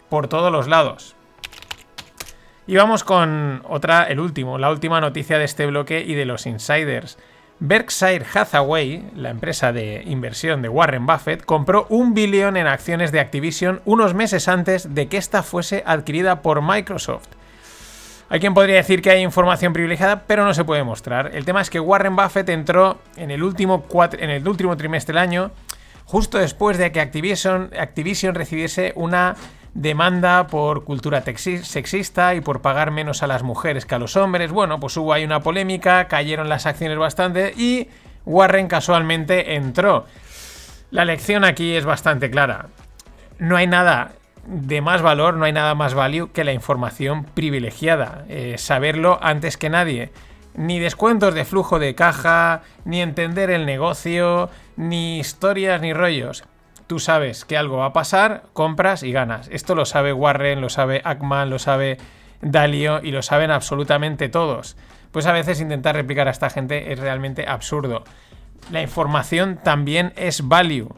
[0.10, 1.16] por todos los lados.
[2.68, 6.46] Y vamos con otra, el último, la última noticia de este bloque y de los
[6.46, 7.18] insiders.
[7.60, 13.20] Berkshire Hathaway, la empresa de inversión de Warren Buffett, compró un billón en acciones de
[13.20, 17.28] Activision unos meses antes de que esta fuese adquirida por Microsoft.
[18.30, 21.32] Hay quien podría decir que hay información privilegiada, pero no se puede mostrar.
[21.36, 23.84] El tema es que Warren Buffett entró en el último,
[24.78, 25.52] trimestre del año,
[26.06, 27.70] justo después de que Activision
[28.34, 29.36] recibiese una
[29.74, 34.52] demanda por cultura sexista y por pagar menos a las mujeres que a los hombres.
[34.52, 37.88] Bueno, pues hubo ahí una polémica, cayeron las acciones bastante y
[38.26, 40.06] Warren casualmente entró.
[40.92, 42.68] La lección aquí es bastante clara.
[43.40, 44.12] No hay nada
[44.46, 48.26] de más valor, no hay nada más value que la información privilegiada.
[48.28, 50.12] Eh, saberlo antes que nadie.
[50.54, 56.44] Ni descuentos de flujo de caja, ni entender el negocio, ni historias ni rollos.
[56.92, 59.48] Tú sabes que algo va a pasar, compras y ganas.
[59.48, 61.98] Esto lo sabe Warren, lo sabe Ackman, lo sabe
[62.42, 64.76] Dalio y lo saben absolutamente todos.
[65.14, 68.04] Pues a veces intentar replicar a esta gente es realmente absurdo.
[68.74, 70.94] La información también es value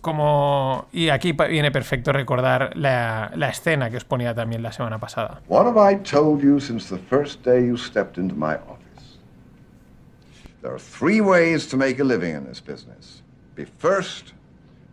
[0.00, 5.40] como y aquí viene perfecto recordar la, escena que os ponía también la semana pasada.
[5.46, 9.20] What have I told you since the first day you stepped into my office?
[10.62, 13.22] There are three ways to make a living in this business.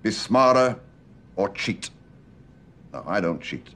[0.05, 0.77] Be smarter,
[1.35, 1.89] or cheat.
[2.93, 3.67] No, I don't cheat.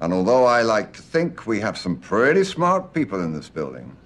[0.00, 3.96] And although I like to think we have some pretty smart people in this building,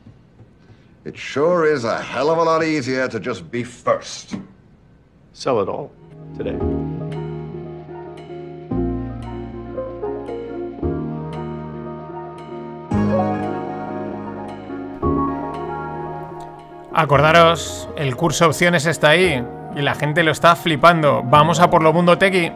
[1.04, 4.36] it sure is a hell of a lot easier to just be first.
[5.32, 5.90] sell it all
[6.36, 6.56] today.
[16.94, 21.22] Acordaros, el curso opciones está ahí y la gente lo está flipando.
[21.24, 22.52] Vamos a por lo mundo tequi.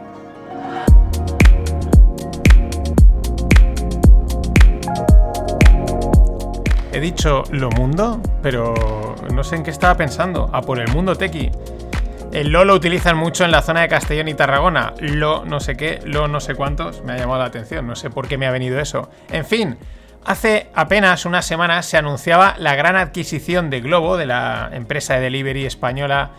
[6.92, 8.74] He dicho lo mundo, pero
[9.32, 10.50] no sé en qué estaba pensando.
[10.52, 11.50] A por el mundo tequi.
[12.32, 14.94] El lo lo utilizan mucho en la zona de Castellón y Tarragona.
[15.00, 17.02] Lo no sé qué, lo no sé cuántos.
[17.02, 19.10] Me ha llamado la atención, no sé por qué me ha venido eso.
[19.30, 19.76] En fin,
[20.24, 25.20] hace apenas unas semanas se anunciaba la gran adquisición de Globo, de la empresa de
[25.20, 26.30] delivery española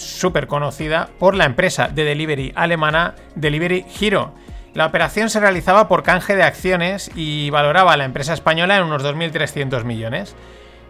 [0.00, 4.34] súper conocida, por la empresa de delivery alemana Delivery Hero.
[4.74, 8.84] La operación se realizaba por canje de acciones y valoraba a la empresa española en
[8.84, 10.36] unos 2.300 millones.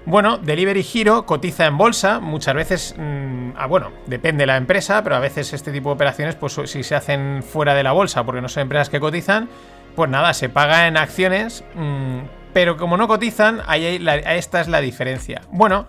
[0.07, 5.03] Bueno, Delivery Hero cotiza en bolsa, muchas veces, mm, ah, bueno, depende de la empresa,
[5.03, 8.25] pero a veces este tipo de operaciones, pues si se hacen fuera de la bolsa,
[8.25, 9.49] porque no son empresas que cotizan,
[9.97, 12.21] pues nada, se paga en acciones, mm,
[12.53, 15.43] pero como no cotizan, ahí esta es la diferencia.
[15.51, 15.87] Bueno,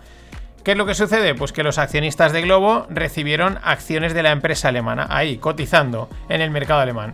[0.64, 1.36] ¿qué es lo que sucede?
[1.36, 6.42] Pues que los accionistas de Globo recibieron acciones de la empresa alemana, ahí, cotizando en
[6.42, 7.14] el mercado alemán.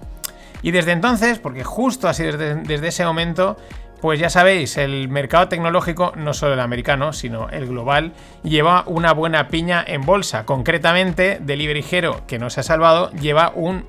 [0.62, 3.58] Y desde entonces, porque justo así desde ese momento,
[4.02, 9.12] pues ya sabéis, el mercado tecnológico, no solo el americano, sino el global, lleva una
[9.14, 10.46] buena piña en bolsa.
[10.46, 13.86] Concretamente, Delivery Hero, que no se ha salvado, lleva un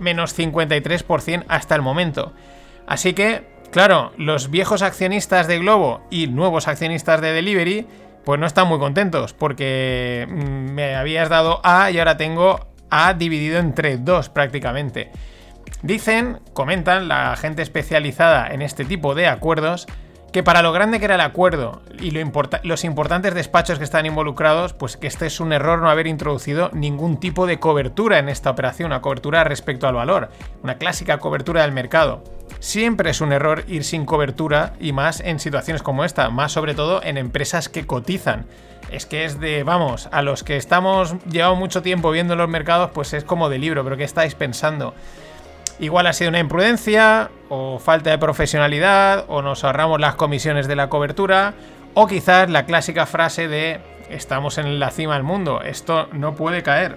[0.00, 2.32] menos 53% hasta el momento.
[2.86, 7.86] Así que, claro, los viejos accionistas de Globo y nuevos accionistas de Delivery,
[8.24, 13.14] pues no están muy contentos, porque mm, me habías dado A y ahora tengo A
[13.14, 15.10] dividido entre dos prácticamente.
[15.82, 19.86] Dicen, comentan la gente especializada en este tipo de acuerdos,
[20.32, 24.72] que para lo grande que era el acuerdo y los importantes despachos que están involucrados,
[24.72, 28.50] pues que este es un error no haber introducido ningún tipo de cobertura en esta
[28.50, 30.30] operación, una cobertura respecto al valor,
[30.62, 32.24] una clásica cobertura del mercado.
[32.60, 36.74] Siempre es un error ir sin cobertura y más en situaciones como esta, más sobre
[36.74, 38.46] todo en empresas que cotizan.
[38.90, 42.90] Es que es de, vamos, a los que estamos llevado mucho tiempo viendo los mercados,
[42.92, 44.94] pues es como de libro, pero ¿qué estáis pensando?
[45.78, 50.76] Igual ha sido una imprudencia, o falta de profesionalidad, o nos ahorramos las comisiones de
[50.76, 51.54] la cobertura,
[51.94, 56.62] o quizás la clásica frase de estamos en la cima del mundo, esto no puede
[56.62, 56.96] caer.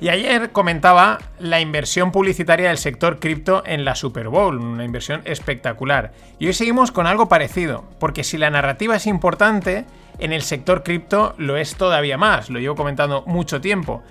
[0.00, 5.22] Y ayer comentaba la inversión publicitaria del sector cripto en la Super Bowl, una inversión
[5.24, 6.12] espectacular.
[6.38, 9.86] Y hoy seguimos con algo parecido, porque si la narrativa es importante,
[10.20, 14.04] en el sector cripto lo es todavía más, lo llevo comentando mucho tiempo.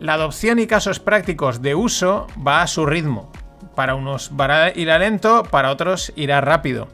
[0.00, 3.32] La adopción y casos prácticos de uso va a su ritmo.
[3.74, 4.30] Para unos
[4.76, 6.88] irá lento, para otros irá rápido.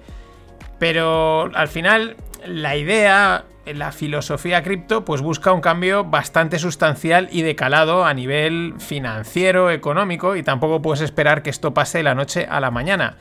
[0.78, 7.42] Pero al final, la idea, la filosofía cripto, pues busca un cambio bastante sustancial y
[7.42, 12.14] de calado a nivel financiero, económico, y tampoco puedes esperar que esto pase de la
[12.14, 13.16] noche a la mañana.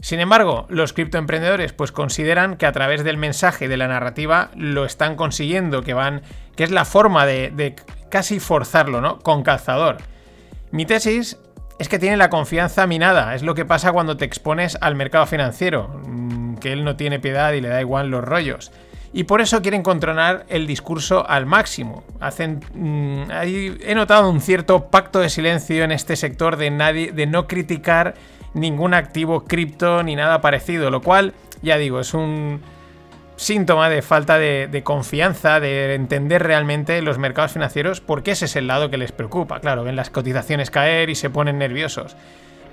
[0.00, 4.84] Sin embargo, los criptoemprendedores pues consideran que a través del mensaje de la narrativa lo
[4.84, 6.22] están consiguiendo, que van,
[6.54, 7.74] que es la forma de, de
[8.16, 9.18] casi forzarlo, ¿no?
[9.18, 9.98] Con calzador.
[10.70, 11.36] Mi tesis
[11.78, 15.26] es que tiene la confianza minada, es lo que pasa cuando te expones al mercado
[15.26, 18.72] financiero, mm, que él no tiene piedad y le da igual los rollos.
[19.12, 22.04] Y por eso quieren controlar el discurso al máximo.
[22.18, 23.30] Hacen, mm,
[23.82, 28.14] he notado un cierto pacto de silencio en este sector de, nadie, de no criticar
[28.54, 32.62] ningún activo cripto ni nada parecido, lo cual, ya digo, es un
[33.36, 38.66] síntoma de falta de, confianza, de entender realmente los mercados financieros, porque ese es el
[38.66, 39.60] lado que les preocupa.
[39.60, 42.16] Claro, ven las cotizaciones caer y se ponen nerviosos.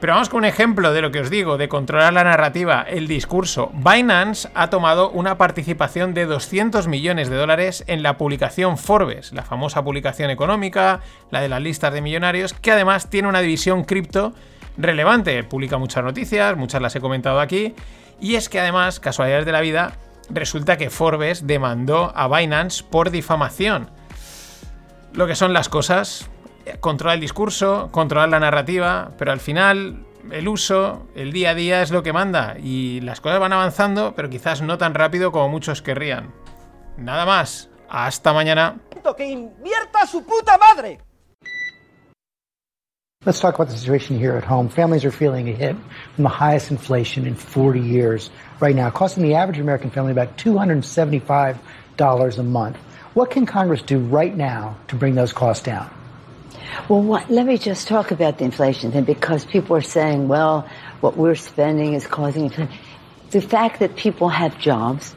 [0.04, 3.08] Pero vamos con un ejemplo de lo que os digo, de controlar la narrativa, el
[3.08, 3.72] discurso.
[3.74, 9.44] Binance ha tomado una participación de 200 millones de dólares en la publicación Forbes, la
[9.44, 11.00] famosa publicación económica,
[11.32, 14.34] la de las listas de millonarios, que además tiene una división cripto
[14.78, 15.42] relevante.
[15.44, 17.74] Publica muchas noticias, muchas las he comentado aquí.
[18.20, 19.94] Y es que además, casualidades de la vida,
[20.30, 23.90] resulta que Forbes demandó a Binance por difamación.
[25.14, 26.30] Lo que son las cosas,
[26.80, 31.82] controlar el discurso, controlar la narrativa, pero al final el uso, el día a día
[31.82, 35.50] es lo que manda y las cosas van avanzando, pero quizás no tan rápido como
[35.50, 36.34] muchos querrían.
[36.98, 38.80] Nada más, hasta mañana.
[39.18, 41.00] ¡Que invierta su puta madre!
[43.26, 44.68] Let's talk about the situation here at home.
[44.68, 45.78] Families are feeling a hit
[46.16, 50.38] from the highest inflation in 40 years right now, costing the average American family about
[50.38, 52.76] $275 a month.
[53.14, 55.90] What can Congress do right now to bring those costs down?
[56.90, 60.68] Well, what, let me just talk about the inflation thing because people are saying, well,
[61.00, 62.78] what we're spending is causing inflation.
[63.32, 65.16] The fact that people have jobs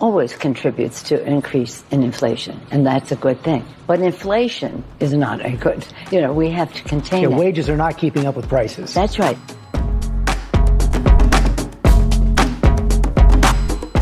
[0.00, 3.64] always contributes to an increase in inflation, and that's a good thing.
[3.86, 7.38] But inflation is not a good, you know, we have to contain yeah, it.
[7.38, 8.94] wages are not keeping up with prices.
[8.94, 9.36] That's right.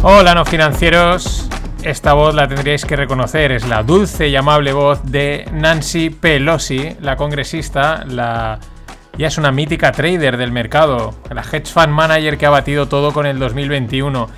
[0.02, 1.48] Hola, no financieros.
[1.82, 6.96] Esta voz la tendríais que reconocer, es la dulce y amable voz de Nancy Pelosi,
[7.00, 8.58] la congresista, la
[9.16, 13.12] ya es una mítica trader del mercado, la hedge fund manager que ha batido todo
[13.12, 14.28] con el 2021.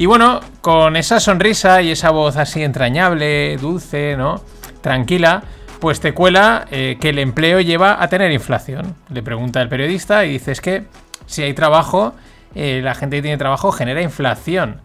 [0.00, 4.42] Y bueno, con esa sonrisa y esa voz así entrañable, dulce, ¿no?
[4.80, 5.42] Tranquila,
[5.78, 8.96] pues te cuela eh, que el empleo lleva a tener inflación.
[9.10, 10.84] Le pregunta el periodista y dice es que
[11.26, 12.14] si hay trabajo,
[12.54, 14.80] eh, la gente que tiene trabajo genera inflación.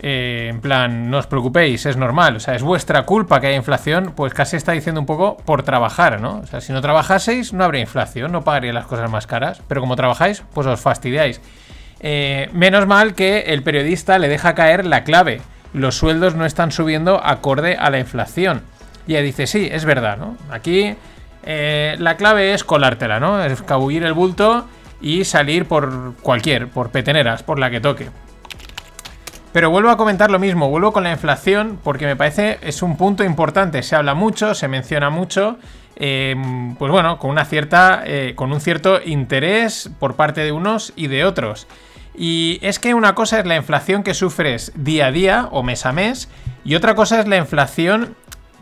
[0.00, 3.56] Eh, en plan, no os preocupéis, es normal, o sea, es vuestra culpa que haya
[3.56, 6.40] inflación, pues casi está diciendo un poco por trabajar, ¿no?
[6.40, 9.80] O sea, si no trabajaseis, no habría inflación, no pagaría las cosas más caras, pero
[9.80, 11.40] como trabajáis, pues os fastidiáis.
[12.06, 15.40] Eh, menos mal que el periodista le deja caer la clave.
[15.72, 18.60] Los sueldos no están subiendo acorde a la inflación.
[19.06, 20.36] Y ella dice, sí, es verdad, ¿no?
[20.50, 20.96] Aquí
[21.44, 23.42] eh, la clave es colártela, ¿no?
[23.42, 24.66] Es cabullir el bulto
[25.00, 28.10] y salir por cualquier, por peteneras, por la que toque.
[29.54, 32.98] Pero vuelvo a comentar lo mismo, vuelvo con la inflación porque me parece es un
[32.98, 33.82] punto importante.
[33.82, 35.56] Se habla mucho, se menciona mucho,
[35.96, 36.36] eh,
[36.78, 41.24] pues bueno, con una cierta, con un cierto interés por parte de unos y de
[41.24, 41.66] otros.
[42.14, 45.84] Y es que una cosa es la inflación que sufres día a día o mes
[45.84, 46.28] a mes
[46.64, 48.14] y otra cosa es la inflación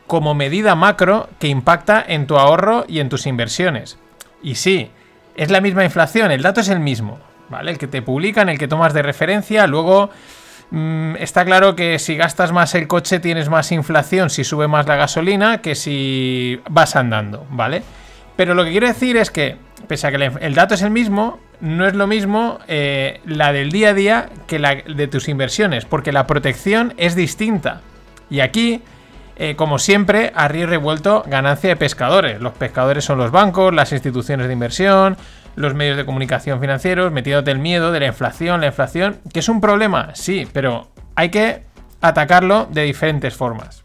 [0.06, 3.98] como medida macro que impacta en tu ahorro y en tus inversiones.
[4.42, 4.90] Y sí,
[5.36, 7.70] es la misma inflación, el dato es el mismo, ¿vale?
[7.70, 10.10] El que te publican, el que tomas de referencia, luego
[10.70, 14.86] mm, está claro que si gastas más el coche tienes más inflación si sube más
[14.86, 17.82] la gasolina que si vas andando, ¿vale?
[18.36, 19.56] Pero lo que quiero decir es que,
[19.88, 23.70] pese a que el dato es el mismo, no es lo mismo eh, la del
[23.70, 27.80] día a día que la de tus inversiones, porque la protección es distinta.
[28.30, 28.82] Y aquí,
[29.36, 32.40] eh, como siempre, a río revuelto, ganancia de pescadores.
[32.40, 35.16] Los pescadores son los bancos, las instituciones de inversión,
[35.54, 39.48] los medios de comunicación financieros, metiéndote el miedo de la inflación, la inflación, que es
[39.48, 41.62] un problema, sí, pero hay que
[42.00, 43.82] atacarlo de diferentes formas.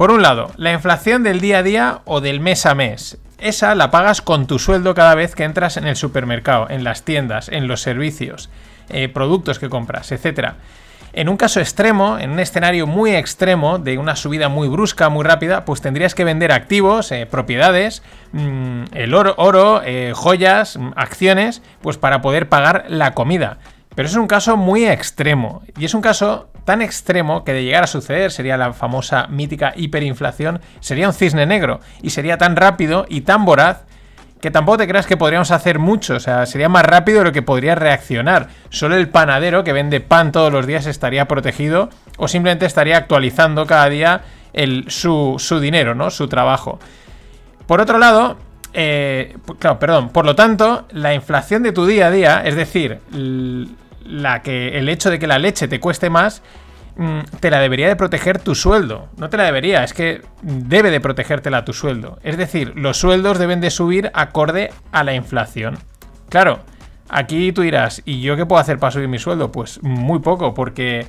[0.00, 3.18] Por un lado, la inflación del día a día o del mes a mes.
[3.36, 7.04] Esa la pagas con tu sueldo cada vez que entras en el supermercado, en las
[7.04, 8.48] tiendas, en los servicios,
[8.88, 10.54] eh, productos que compras, etc.
[11.12, 15.22] En un caso extremo, en un escenario muy extremo, de una subida muy brusca, muy
[15.22, 20.92] rápida, pues tendrías que vender activos, eh, propiedades, mmm, el oro, oro eh, joyas, mm,
[20.96, 23.58] acciones, pues para poder pagar la comida.
[23.94, 25.62] Pero es un caso muy extremo.
[25.78, 29.72] Y es un caso tan extremo que de llegar a suceder sería la famosa mítica
[29.76, 31.80] hiperinflación, sería un cisne negro.
[32.02, 33.84] Y sería tan rápido y tan voraz
[34.40, 37.32] que tampoco te creas que podríamos hacer mucho, o sea, sería más rápido de lo
[37.32, 38.48] que podría reaccionar.
[38.70, 43.66] Solo el panadero que vende pan todos los días estaría protegido o simplemente estaría actualizando
[43.66, 44.22] cada día
[44.52, 46.10] el, su, su dinero, ¿no?
[46.10, 46.78] Su trabajo.
[47.66, 48.38] Por otro lado,
[48.72, 53.00] eh, claro, perdón, por lo tanto, la inflación de tu día a día, es decir,
[54.04, 56.42] la que, el hecho de que la leche te cueste más,
[56.96, 59.08] mm, te la debería de proteger tu sueldo.
[59.16, 62.18] No te la debería, es que debe de protegértela tu sueldo.
[62.22, 65.78] Es decir, los sueldos deben de subir acorde a la inflación.
[66.28, 66.60] Claro,
[67.08, 69.50] aquí tú dirás, ¿y yo qué puedo hacer para subir mi sueldo?
[69.50, 71.06] Pues muy poco, porque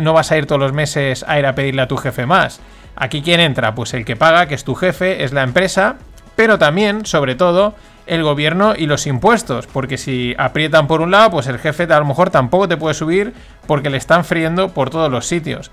[0.00, 2.60] no vas a ir todos los meses a ir a pedirle a tu jefe más.
[2.96, 3.74] Aquí quién entra?
[3.74, 5.96] Pues el que paga, que es tu jefe, es la empresa,
[6.36, 7.74] pero también, sobre todo,
[8.06, 11.98] el gobierno y los impuestos, porque si aprietan por un lado, pues el jefe a
[11.98, 13.32] lo mejor tampoco te puede subir
[13.66, 15.70] porque le están friendo por todos los sitios.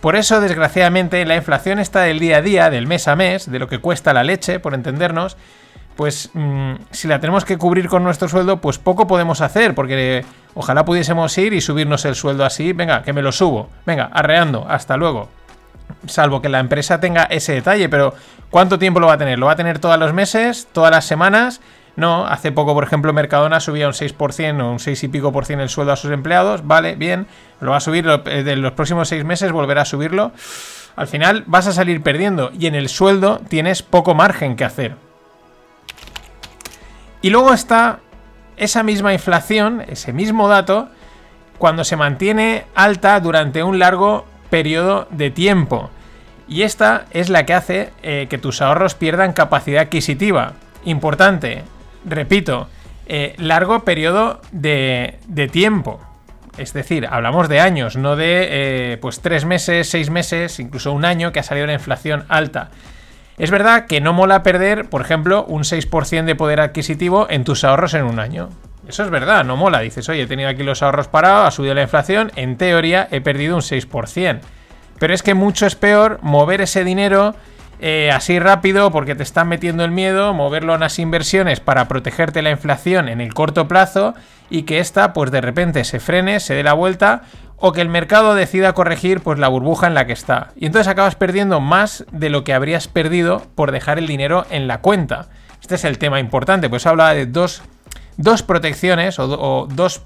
[0.00, 3.58] Por eso, desgraciadamente, la inflación está del día a día, del mes a mes, de
[3.58, 5.36] lo que cuesta la leche, por entendernos,
[5.96, 10.24] pues mm, si la tenemos que cubrir con nuestro sueldo, pues poco podemos hacer, porque
[10.54, 14.66] ojalá pudiésemos ir y subirnos el sueldo así, venga, que me lo subo, venga, arreando,
[14.68, 15.30] hasta luego.
[16.06, 18.14] Salvo que la empresa tenga ese detalle, pero
[18.50, 19.38] ¿cuánto tiempo lo va a tener?
[19.38, 21.60] ¿Lo va a tener todos los meses, todas las semanas?
[21.96, 25.46] No, hace poco, por ejemplo, Mercadona subía un 6% o un 6 y pico por
[25.46, 27.26] cien el sueldo a sus empleados, vale, bien,
[27.60, 30.32] lo va a subir, en eh, los próximos seis meses volverá a subirlo.
[30.96, 34.96] Al final vas a salir perdiendo y en el sueldo tienes poco margen que hacer.
[37.22, 38.00] Y luego está
[38.56, 40.88] esa misma inflación, ese mismo dato,
[41.58, 45.90] cuando se mantiene alta durante un largo periodo de tiempo.
[46.46, 50.52] Y esta es la que hace eh, que tus ahorros pierdan capacidad adquisitiva.
[50.84, 51.62] Importante,
[52.04, 52.68] repito,
[53.06, 55.18] eh, largo periodo de,
[55.52, 56.00] tiempo.
[56.58, 61.04] Es decir, hablamos de años, no de eh, pues tres meses, seis meses, incluso un
[61.04, 62.70] año que ha salido la inflación alta.
[63.36, 67.64] Es verdad que no mola perder, por ejemplo, un 6% de poder adquisitivo en tus
[67.64, 68.50] ahorros en un año.
[68.88, 69.80] Eso es verdad, no mola.
[69.80, 73.20] Dices, oye, he tenido aquí los ahorros parados, ha subido la inflación, en teoría he
[73.20, 74.40] perdido un 6%.
[74.98, 77.34] Pero es que mucho es peor mover ese dinero
[77.80, 82.42] eh, así rápido porque te están metiendo el miedo, moverlo en las inversiones para protegerte
[82.42, 84.14] la inflación en el corto plazo
[84.48, 87.22] y que esta pues de repente se frene, se dé la vuelta
[87.56, 90.50] o que el mercado decida corregir pues la burbuja en la que está.
[90.56, 94.68] Y entonces acabas perdiendo más de lo que habrías perdido por dejar el dinero en
[94.68, 95.28] la cuenta.
[95.60, 97.62] Este es el tema importante, pues habla de dos,
[98.16, 100.02] dos protecciones o, dos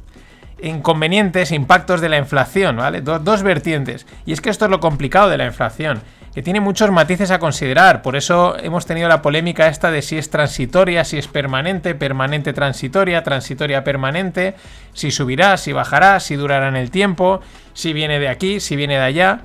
[0.60, 3.00] inconvenientes, impactos de la inflación, ¿vale?
[3.00, 4.06] dos vertientes.
[4.26, 6.02] Y es que esto es lo complicado de la inflación
[6.38, 8.00] que tiene muchos matices a considerar.
[8.00, 12.52] Por eso hemos tenido la polémica esta de si es transitoria, si es permanente, permanente
[12.52, 14.54] transitoria, transitoria permanente,
[14.92, 17.40] si subirá, si bajará, si durará en el tiempo,
[17.74, 19.40] si viene de aquí, si viene de allá.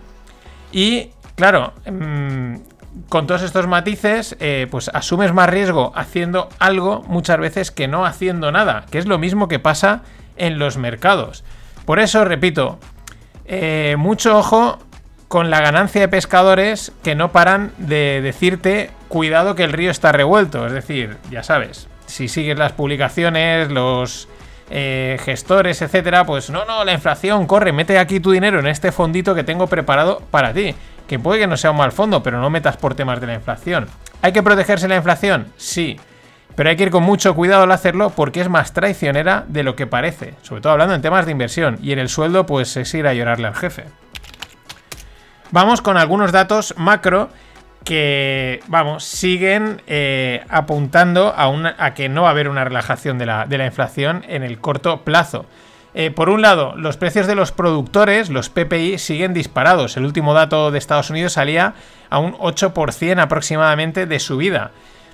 [0.71, 2.55] Y claro, mm,
[3.09, 8.05] con todos estos matices, eh, pues asumes más riesgo haciendo algo muchas veces que no
[8.05, 10.01] haciendo nada, que es lo mismo que pasa
[10.37, 11.43] en los mercados.
[11.85, 12.79] Por eso, repito,
[13.45, 14.79] eh, mucho ojo
[15.27, 20.11] con la ganancia de pescadores que no paran de decirte cuidado que el río está
[20.11, 20.65] revuelto.
[20.65, 24.27] Es decir, ya sabes, si sigues las publicaciones, los
[24.75, 28.91] eh, gestores, etcétera, pues no, no, la inflación corre, mete aquí tu dinero en este
[28.91, 30.73] fondito que tengo preparado para ti.
[31.07, 33.35] Que puede que no sea un mal fondo, pero no metas por temas de la
[33.35, 33.87] inflación.
[34.23, 35.45] ¿Hay que protegerse la inflación?
[35.57, 35.99] Sí.
[36.55, 39.75] Pero hay que ir con mucho cuidado al hacerlo porque es más traicionera de lo
[39.75, 40.33] que parece.
[40.41, 41.77] Sobre todo hablando en temas de inversión.
[41.83, 43.83] Y en el sueldo, pues es ir a llorarle al jefe.
[45.51, 47.29] Vamos con algunos datos macro
[47.83, 53.65] que, vamos, siguen eh, apuntando a, que no va a haber una relajación de la,
[53.65, 55.45] inflación en el corto plazo.
[55.95, 59.95] Eh, por un lado, los precios de los productores, los PPI, siguen disparados.
[59.95, 61.75] El último dato de Estados Unidos salía
[62.09, 64.71] a un 8% aproximadamente de subida.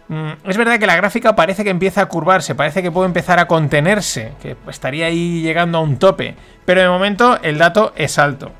[0.07, 3.39] Mm, es verdad que la gráfica parece que empieza a curvarse, parece que puede empezar
[3.39, 8.17] a contenerse, que estaría ahí llegando a un tope, pero de momento el dato es
[8.17, 8.51] alto.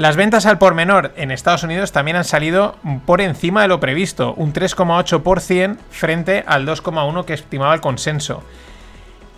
[0.00, 3.80] Las ventas al por menor en Estados Unidos también han salido por encima de lo
[3.80, 8.42] previsto, un 3,8% frente al 2,1% que estimaba el consenso.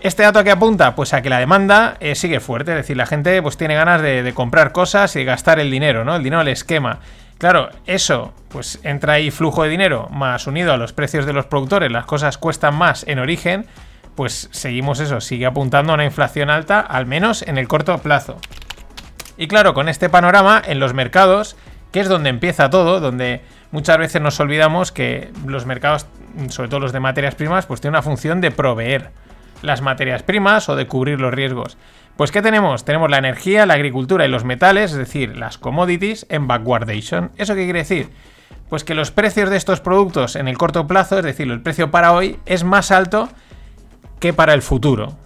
[0.01, 0.95] ¿Este dato que apunta?
[0.95, 4.03] Pues a que la demanda eh, sigue fuerte, es decir, la gente pues tiene ganas
[4.03, 6.15] de, comprar cosas y gastar el dinero, ¿no?
[6.15, 7.01] El dinero al esquema.
[7.39, 11.47] Claro, eso, pues entra ahí flujo de dinero más unido a los precios de los
[11.47, 13.67] productores, las cosas cuestan más en origen,
[14.15, 18.39] pues seguimos eso, sigue apuntando a una inflación alta, al menos en el corto plazo.
[19.37, 21.57] Y claro, con este panorama en los mercados,
[21.91, 26.07] que es donde empieza todo, donde muchas veces nos olvidamos que los mercados,
[26.49, 29.11] sobre todo los de materias primas, pues tienen una función de proveer
[29.63, 31.77] las materias primas o de cubrir los riesgos.
[32.17, 32.85] Pues ¿qué tenemos?
[32.85, 37.31] Tenemos la energía, la agricultura y los metales, es decir, las commodities en backwardation.
[37.37, 38.11] ¿Eso qué quiere decir?
[38.69, 41.91] Pues que los precios de estos productos en el corto plazo, es decir, el precio
[41.91, 43.29] para hoy, es más alto
[44.21, 45.17] que para el futuro.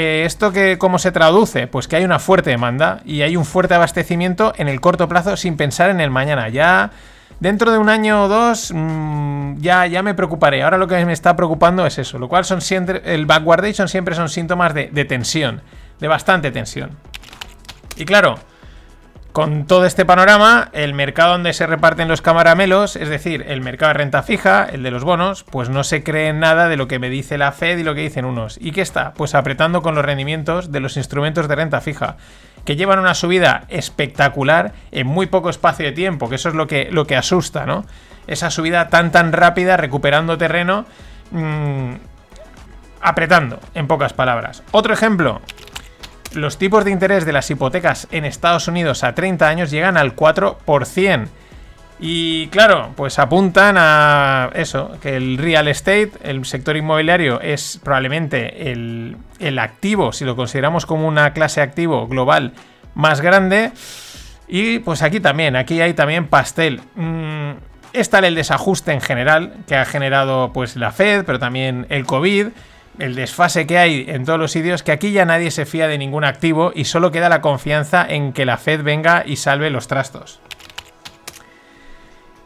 [0.00, 1.66] Eh, ¿Esto que, cómo se traduce?
[1.66, 5.36] Pues que hay una fuerte demanda y hay un fuerte abastecimiento en el corto plazo
[5.36, 6.48] sin pensar en el mañana.
[6.50, 6.92] Ya
[7.40, 10.62] dentro de un año o dos mmm, ya, ya me preocuparé.
[10.62, 12.20] Ahora lo que me está preocupando es eso.
[12.20, 15.62] Lo cual son siempre, el backwardation siempre son síntomas de, de tensión,
[15.98, 16.90] de bastante tensión.
[17.96, 18.38] Y claro,
[19.38, 23.90] con todo este panorama, el mercado donde se reparten los camaramelos, es decir, el mercado
[23.90, 26.98] de renta fija, el de los bonos, pues no se cree nada de lo que
[26.98, 28.58] me dice la Fed y lo que dicen unos.
[28.60, 29.12] ¿Y qué está?
[29.12, 32.16] Pues apretando con los rendimientos de los instrumentos de renta fija,
[32.64, 36.66] que llevan una subida espectacular en muy poco espacio de tiempo, que eso es lo
[36.66, 37.86] que, lo que asusta, ¿no?
[38.26, 40.84] Esa subida tan tan rápida, recuperando terreno,
[41.30, 41.92] mmm,
[43.00, 44.64] apretando, en pocas palabras.
[44.72, 45.40] Otro ejemplo,
[46.34, 50.14] los tipos de interés de las hipotecas en Estados Unidos a 30 años llegan al
[50.14, 51.28] 4%.
[52.00, 58.70] Y claro, pues apuntan a eso, que el real estate, el sector inmobiliario, es probablemente
[58.70, 62.52] el, el activo, si lo consideramos como una clase activo global
[62.94, 63.72] más grande.
[64.46, 66.80] Y pues aquí también, aquí hay también pastel.
[66.94, 67.50] Mm,
[67.92, 72.06] es tal el desajuste en general que ha generado pues la Fed, pero también el
[72.06, 72.48] COVID
[72.98, 75.98] el desfase que hay en todos los sitios, que aquí ya nadie se fía de
[75.98, 79.88] ningún activo y solo queda la confianza en que la Fed venga y salve los
[79.88, 80.40] trastos.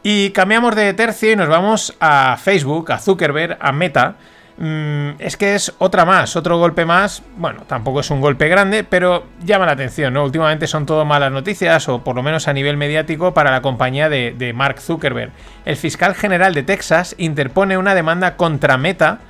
[0.03, 4.15] Y cambiamos de tercio y nos vamos a Facebook, a Zuckerberg, a Meta.
[4.57, 7.23] Mm, es que es otra más, otro golpe más.
[7.37, 10.25] Bueno, tampoco es un golpe grande, pero llama la atención, ¿no?
[10.25, 14.09] Últimamente son todo malas noticias, o por lo menos a nivel mediático, para la compañía
[14.09, 15.31] de, de Mark Zuckerberg.
[15.63, 19.21] El fiscal general de Texas interpone una demanda contra Meta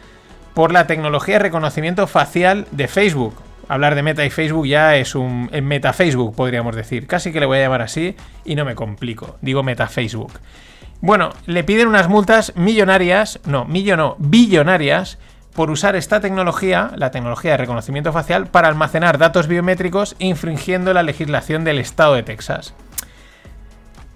[0.53, 3.35] por la tecnología de reconocimiento facial de Facebook.
[3.67, 7.07] Hablar de Meta y Facebook ya es un Meta Facebook, podríamos decir.
[7.07, 9.37] Casi que le voy a llamar así y no me complico.
[9.41, 10.33] Digo Meta Facebook.
[11.01, 15.17] Bueno, le piden unas multas millonarias, no, millón no, billonarias,
[15.53, 21.03] por usar esta tecnología, la tecnología de reconocimiento facial, para almacenar datos biométricos infringiendo la
[21.03, 22.73] legislación del estado de Texas.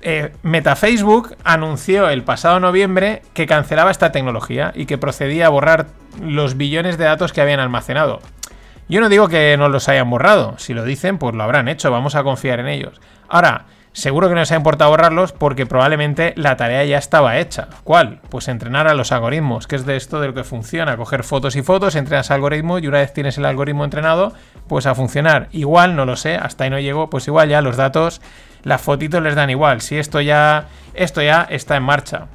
[0.01, 5.49] Eh, Meta Facebook anunció el pasado noviembre que cancelaba esta tecnología y que procedía a
[5.49, 5.87] borrar
[6.21, 8.21] los billones de datos que habían almacenado.
[8.89, 11.91] Yo no digo que no los hayan borrado, si lo dicen, pues lo habrán hecho,
[11.91, 13.01] vamos a confiar en ellos.
[13.27, 13.65] Ahora,
[13.97, 17.67] seguro que no les ha importado borrarlos porque probablemente la tarea ya estaba hecha.
[17.83, 18.19] ¿Cuál?
[18.29, 21.55] Pues entrenar a los algoritmos, que es de esto de lo que funciona, coger fotos
[21.55, 24.33] y fotos, entrenas algoritmo y una vez tienes el algoritmo entrenado,
[24.67, 25.47] pues a funcionar.
[25.51, 28.21] Igual, no lo sé, hasta ahí no llego, pues igual ya los datos,
[28.61, 32.27] las fotitos les dan igual, si esto ya, esto ya está en marcha.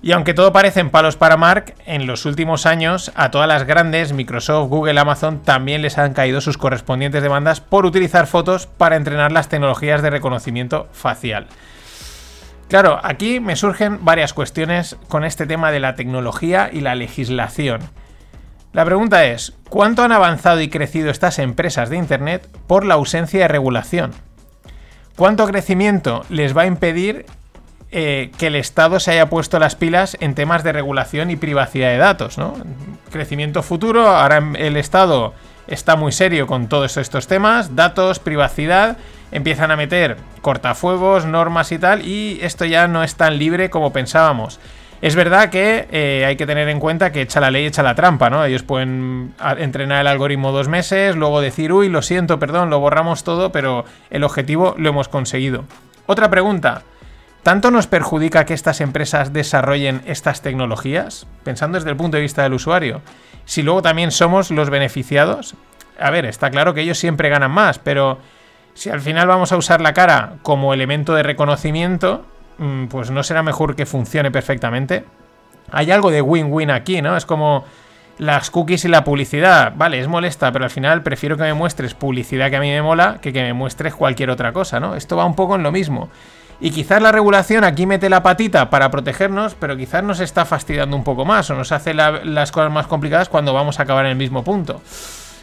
[0.00, 4.12] Y aunque todo parecen palos para Mark, en los últimos años a todas las grandes,
[4.12, 9.32] Microsoft, Google, Amazon, también les han caído sus correspondientes demandas por utilizar fotos para entrenar
[9.32, 11.48] las tecnologías de reconocimiento facial.
[12.68, 17.80] Claro, aquí me surgen varias cuestiones con este tema de la tecnología y la legislación.
[18.74, 23.40] La pregunta es, ¿cuánto han avanzado y crecido estas empresas de Internet por la ausencia
[23.40, 24.12] de regulación?
[25.16, 27.24] ¿Cuánto crecimiento les va a impedir
[27.90, 31.88] eh, que el Estado se haya puesto las pilas en temas de regulación y privacidad
[31.88, 32.54] de datos, ¿no?
[33.10, 35.32] Crecimiento futuro, ahora el Estado
[35.66, 38.98] está muy serio con todos estos temas, datos, privacidad,
[39.32, 43.92] empiezan a meter cortafuegos, normas y tal, y esto ya no es tan libre como
[43.92, 44.60] pensábamos.
[45.00, 47.94] Es verdad que eh, hay que tener en cuenta que echa la ley, echa la
[47.94, 48.44] trampa, ¿no?
[48.44, 53.22] Ellos pueden entrenar el algoritmo dos meses, luego decir, uy, lo siento, perdón, lo borramos
[53.22, 55.64] todo, pero el objetivo lo hemos conseguido.
[56.06, 56.82] Otra pregunta,
[57.48, 61.26] ¿Tanto nos perjudica que estas empresas desarrollen estas tecnologías?
[61.44, 63.00] Pensando desde el punto de vista del usuario.
[63.46, 65.54] Si luego también somos los beneficiados.
[65.98, 68.18] A ver, está claro que ellos siempre ganan más, pero
[68.74, 72.26] si al final vamos a usar la cara como elemento de reconocimiento,
[72.58, 75.06] mm, pues no será mejor que funcione perfectamente.
[75.72, 77.16] Hay algo de win-win aquí, ¿no?
[77.16, 77.64] Es como
[78.18, 79.72] las cookies y la publicidad.
[79.74, 82.82] Vale, es molesta, pero al final prefiero que me muestres publicidad que a mí me
[82.82, 84.96] mola que que me muestres cualquier otra cosa, ¿no?
[84.96, 86.10] Esto va un poco en lo mismo.
[86.60, 90.96] Y quizás la regulación aquí mete la patita para protegernos, pero quizás nos está fastidiando
[90.96, 94.12] un poco más o nos hace las cosas más complicadas cuando vamos a acabar en
[94.12, 94.82] el mismo punto.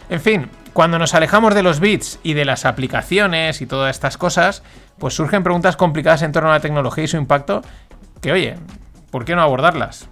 [0.09, 4.18] En fin, cuando nos alejamos de los bits y de las aplicaciones y todas estas
[4.18, 4.61] cosas,
[4.99, 7.61] pues surgen preguntas complicadas en torno a la tecnología y su impacto
[8.22, 8.57] que, oye,
[9.09, 10.09] ¿por qué no abordarlas?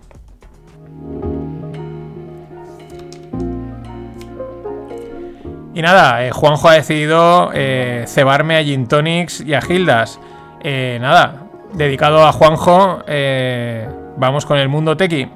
[5.75, 8.87] Y nada, eh, Juanjo ha decidido eh, cebarme a Gin
[9.45, 10.19] y a Gildas.
[10.63, 11.43] Eh, nada,
[11.73, 13.85] dedicado a Juanjo, eh,
[14.15, 15.27] vamos con el mundo tequi.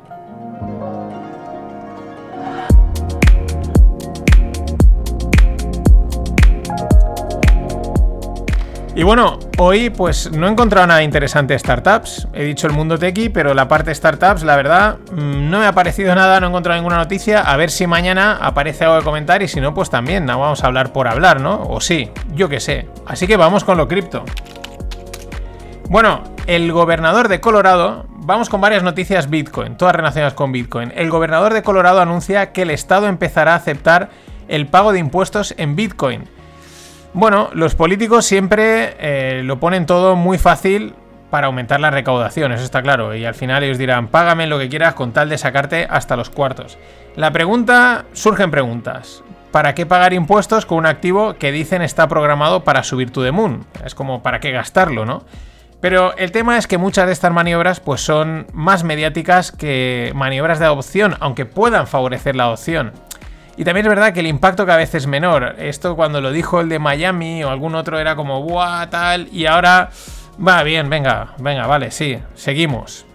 [8.95, 12.27] Y bueno, hoy pues no he encontrado nada interesante de startups.
[12.33, 15.67] He dicho el mundo tequi, pero la parte de startups, la verdad, mm, no me
[15.67, 17.41] ha parecido nada, no he encontrado ninguna noticia.
[17.41, 20.63] A ver si mañana aparece algo de comentar y si no, pues también, no vamos
[20.63, 21.61] a hablar por hablar, ¿no?
[21.67, 22.87] O sí, yo qué sé.
[23.05, 24.23] Así que vamos con lo cripto.
[25.89, 30.91] Bueno, el gobernador de Colorado, vamos con varias noticias Bitcoin, todas relacionadas con Bitcoin.
[30.93, 34.09] El gobernador de Colorado anuncia que el Estado empezará a aceptar
[34.49, 36.25] el pago de impuestos en Bitcoin.
[37.13, 40.93] Bueno, los políticos siempre eh, lo ponen todo muy fácil
[41.29, 43.15] para aumentar la recaudación, eso está claro.
[43.15, 46.29] Y al final ellos dirán, págame lo que quieras con tal de sacarte hasta los
[46.29, 46.77] cuartos.
[47.15, 49.23] La pregunta, surgen preguntas.
[49.51, 53.65] ¿Para qué pagar impuestos con un activo que dicen está programado para subir tu moon?
[53.85, 55.23] Es como, ¿para qué gastarlo, no?
[55.79, 60.59] Pero el tema es que muchas de estas maniobras pues son más mediáticas que maniobras
[60.59, 62.93] de adopción, aunque puedan favorecer la adopción.
[63.57, 65.55] Y también es verdad que el impacto cada vez es menor.
[65.57, 69.29] Esto cuando lo dijo el de Miami o algún otro era como, ¡buah, tal!
[69.31, 69.89] Y ahora,
[70.45, 73.05] va bien, venga, venga, vale, sí, seguimos.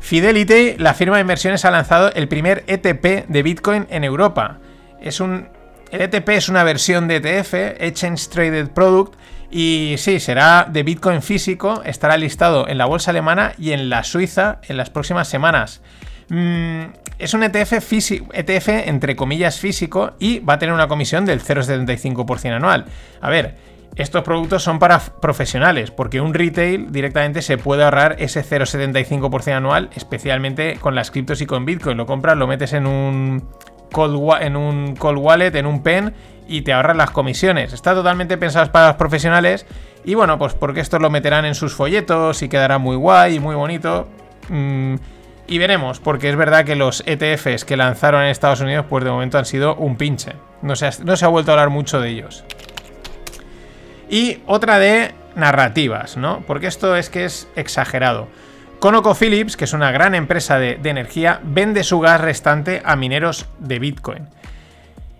[0.00, 4.58] Fidelity, la firma de inversiones, ha lanzado el primer ETP de Bitcoin en Europa.
[5.00, 5.48] Es un,
[5.90, 9.14] el ETP es una versión de ETF, Exchange Traded Product,
[9.50, 14.04] y sí, será de Bitcoin físico, estará listado en la bolsa alemana y en la
[14.04, 15.80] Suiza en las próximas semanas.
[16.28, 16.82] Mm,
[17.18, 17.72] es un ETF,
[18.32, 22.86] ETF entre comillas físico y va a tener una comisión del 0,75% anual.
[23.20, 23.56] A ver,
[23.96, 29.90] estos productos son para profesionales, porque un retail directamente se puede ahorrar ese 0,75% anual,
[29.94, 31.96] especialmente con las criptos y con Bitcoin.
[31.96, 33.48] Lo compras, lo metes en un
[33.90, 36.14] cold, en un cold wallet, en un pen
[36.48, 37.72] y te ahorras las comisiones.
[37.72, 39.66] Está totalmente pensado para los profesionales
[40.04, 43.40] y bueno, pues porque estos lo meterán en sus folletos y quedará muy guay y
[43.40, 44.08] muy bonito.
[44.48, 44.96] Mm,
[45.46, 49.10] y veremos, porque es verdad que los ETFs que lanzaron en Estados Unidos, pues de
[49.10, 50.32] momento han sido un pinche.
[50.62, 52.44] No se ha, no se ha vuelto a hablar mucho de ellos.
[54.08, 56.42] Y otra de narrativas, ¿no?
[56.46, 58.28] Porque esto es que es exagerado.
[58.80, 63.78] ConocoPhillips, que es una gran empresa de, energía, vende su gas restante a mineros de
[63.78, 64.28] Bitcoin.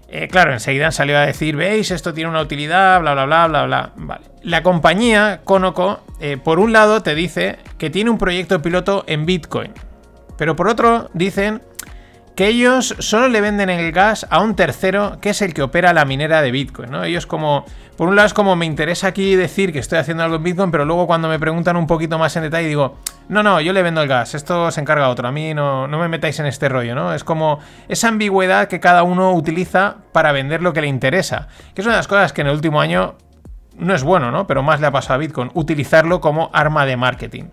[0.09, 3.67] Eh, claro, enseguida salió a decir, veis, esto tiene una utilidad, bla, bla, bla, bla,
[3.67, 3.93] bla.
[3.95, 4.25] Vale.
[4.43, 9.27] La compañía Conoco, eh, por un lado, te dice que tiene un proyecto piloto en
[9.27, 9.73] Bitcoin.
[10.39, 11.61] Pero por otro, dicen
[12.35, 15.93] que ellos solo le venden el gas a un tercero que es el que opera
[15.93, 17.05] la minera de Bitcoin, ¿no?
[17.05, 17.65] Ellos como,
[17.97, 20.71] por un lado es como me interesa aquí decir que estoy haciendo algo en Bitcoin,
[20.71, 22.97] pero luego cuando me preguntan un poquito más en detalle digo,
[23.29, 25.99] no, no, yo le vendo el gas, esto se encarga otro, a mí no, no
[25.99, 27.15] me metáis en este rollo, ¿no?
[27.15, 27.59] Es como
[27.89, 31.95] esa ambigüedad que cada uno utiliza para vender lo que le interesa, que es una
[31.95, 33.17] de las cosas que en el último año
[33.77, 34.47] no es bueno, ¿no?
[34.47, 37.45] Pero más le ha pasado a Bitcoin, utilizarlo como arma de marketing.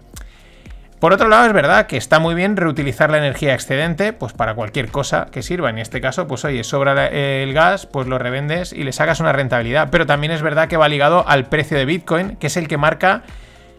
[1.00, 4.56] Por otro lado, es verdad que está muy bien reutilizar la energía excedente, pues para
[4.56, 5.70] cualquier cosa que sirva.
[5.70, 9.32] En este caso, pues oye, sobra el gas, pues lo revendes y le sacas una
[9.32, 9.90] rentabilidad.
[9.92, 12.78] Pero también es verdad que va ligado al precio de Bitcoin, que es el que
[12.78, 13.22] marca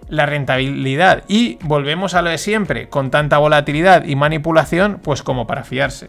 [0.09, 1.25] la rentabilidad.
[1.27, 6.09] Y volvemos a lo de siempre, con tanta volatilidad y manipulación, pues como para fiarse.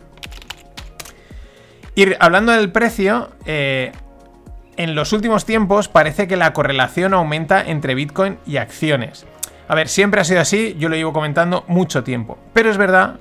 [1.96, 3.92] Y hablando del precio, eh,
[4.78, 9.26] en los últimos tiempos parece que la correlación aumenta entre Bitcoin y acciones.
[9.70, 12.40] A ver, siempre ha sido así, yo lo llevo comentando mucho tiempo.
[12.54, 13.20] Pero es verdad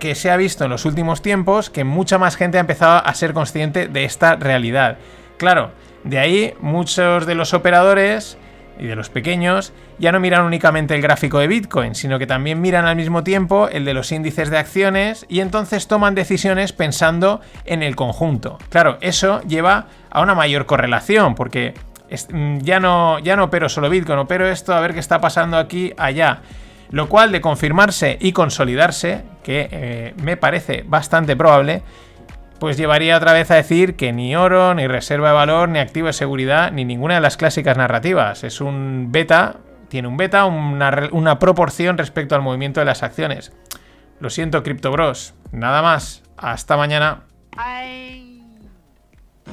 [0.00, 3.14] que se ha visto en los últimos tiempos que mucha más gente ha empezado a
[3.14, 4.98] ser consciente de esta realidad.
[5.36, 5.70] Claro,
[6.02, 8.36] de ahí muchos de los operadores
[8.76, 12.60] y de los pequeños ya no miran únicamente el gráfico de Bitcoin, sino que también
[12.60, 17.40] miran al mismo tiempo el de los índices de acciones y entonces toman decisiones pensando
[17.66, 18.58] en el conjunto.
[18.68, 21.74] Claro, eso lleva a una mayor correlación, porque
[22.08, 25.92] ya no, ya no opero solo Bitcoin, opero esto, a ver qué está pasando aquí,
[25.96, 26.40] allá.
[26.90, 31.82] Lo cual, de confirmarse y consolidarse, que eh, me parece bastante probable,
[32.60, 36.06] pues llevaría otra vez a decir que ni oro, ni reserva de valor, ni activo
[36.06, 38.44] de seguridad, ni ninguna de las clásicas narrativas.
[38.44, 39.56] Es un beta,
[39.88, 43.52] tiene un beta, una, una proporción respecto al movimiento de las acciones.
[44.20, 45.34] Lo siento, CryptoBros.
[45.52, 46.22] Nada más.
[46.36, 47.24] Hasta mañana.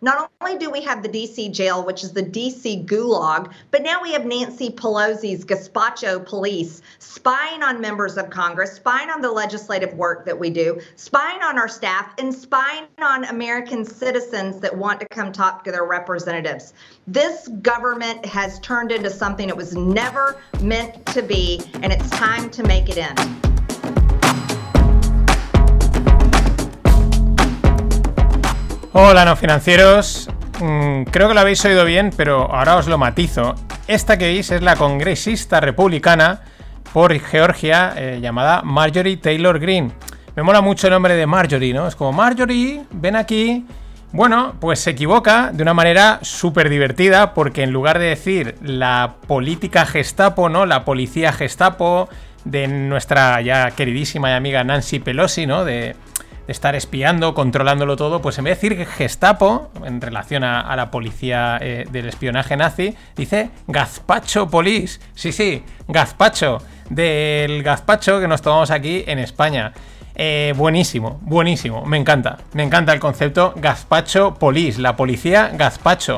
[0.00, 4.00] Not only do we have the DC jail, which is the DC gulag, but now
[4.00, 9.92] we have Nancy Pelosi's gazpacho police spying on members of Congress, spying on the legislative
[9.94, 15.00] work that we do, spying on our staff, and spying on American citizens that want
[15.00, 16.74] to come talk to their representatives.
[17.08, 22.50] This government has turned into something it was never meant to be, and it's time
[22.50, 23.47] to make it end.
[28.94, 30.30] Hola no financieros,
[30.60, 33.54] mm, creo que lo habéis oído bien, pero ahora os lo matizo.
[33.86, 36.40] Esta que veis es la congresista republicana
[36.94, 39.92] por Georgia eh, llamada Marjorie Taylor Greene.
[40.36, 41.86] Me mola mucho el nombre de Marjorie, ¿no?
[41.86, 43.66] Es como Marjorie, ven aquí.
[44.12, 49.16] Bueno, pues se equivoca de una manera súper divertida porque en lugar de decir la
[49.26, 50.64] política Gestapo, ¿no?
[50.64, 52.08] La policía Gestapo
[52.46, 55.66] de nuestra ya queridísima y amiga Nancy Pelosi, ¿no?
[55.66, 55.94] De,
[56.48, 61.58] estar espiando, controlándolo todo, pues en vez de decir Gestapo, en relación a, la policía
[61.60, 64.98] eh, del espionaje nazi, dice Gazpacho Police.
[65.14, 66.58] Sí, sí, Gazpacho,
[66.90, 69.72] del gazpacho que nos tomamos aquí en España.
[70.14, 72.38] Eh, buenísimo, buenísimo, me encanta.
[72.52, 76.16] Me encanta el concepto gazpacho police, la policía gazpacho.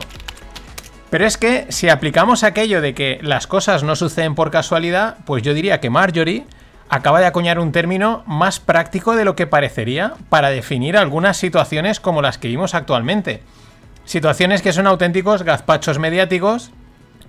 [1.10, 5.42] Pero es que si aplicamos aquello de que las cosas no suceden por casualidad, pues
[5.42, 6.46] yo diría que Marjorie
[6.90, 12.00] acaba de acuñar un término más práctico de lo que parecería para definir algunas situaciones
[12.00, 13.42] como las que vimos actualmente.
[14.04, 16.72] Situaciones que son auténticos gazpachos mediáticos,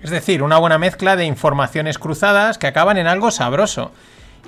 [0.02, 3.92] es decir, una buena mezcla de informaciones cruzadas que acaban en algo sabroso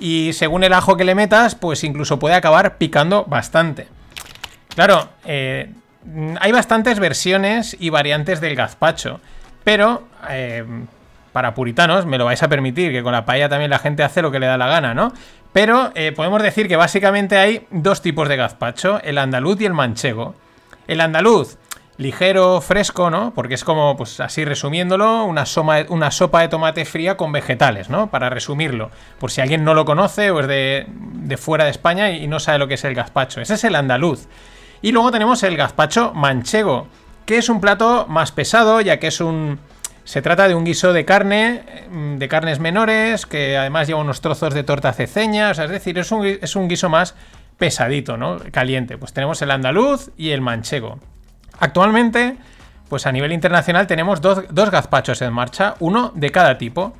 [0.00, 3.86] y según el ajo que le metas, pues incluso puede acabar picando bastante.
[4.74, 5.70] Claro, eh,
[6.40, 9.20] hay bastantes versiones y variantes del gazpacho,
[9.62, 10.64] pero eh,
[11.34, 14.22] para puritanos me lo vais a permitir, que con la paella también la gente hace
[14.22, 15.12] lo que le da la gana, ¿no?
[15.52, 19.74] Pero eh, podemos decir que básicamente hay dos tipos de gazpacho, el andaluz y el
[19.74, 20.36] manchego.
[20.86, 21.58] El andaluz
[21.96, 23.32] ligero, fresco, ¿no?
[23.34, 25.44] Porque es como, pues así resumiéndolo, una,
[25.88, 28.10] una sopa de tomate fría con vegetales, ¿no?
[28.10, 32.12] Para resumirlo, por si alguien no lo conoce o es de, de fuera de España
[32.12, 33.40] y no sabe lo que es el gazpacho.
[33.40, 34.28] Ese es el andaluz.
[34.82, 36.86] Y luego tenemos el gazpacho manchego,
[37.26, 39.58] que es un plato más pesado, ya que es un...
[40.04, 44.20] Se trata de un guiso de carne, mm, de carnes menores, que además lleva unos
[44.20, 47.14] trozos de torta ceceña, o sea, es decir, es un, guiso más
[47.56, 48.38] pesadito, ¿no?
[48.52, 48.98] Caliente.
[48.98, 50.98] Pues tenemos el andaluz y el manchego.
[51.58, 52.36] Actualmente,
[52.90, 56.92] pues a nivel internacional tenemos dos, gazpachos en marcha, uno de cada tipo.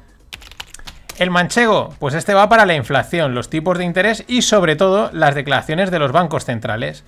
[1.18, 5.10] El manchego, pues este va para la inflación, los tipos de interés y sobre todo
[5.12, 7.04] las declaraciones de los bancos centrales.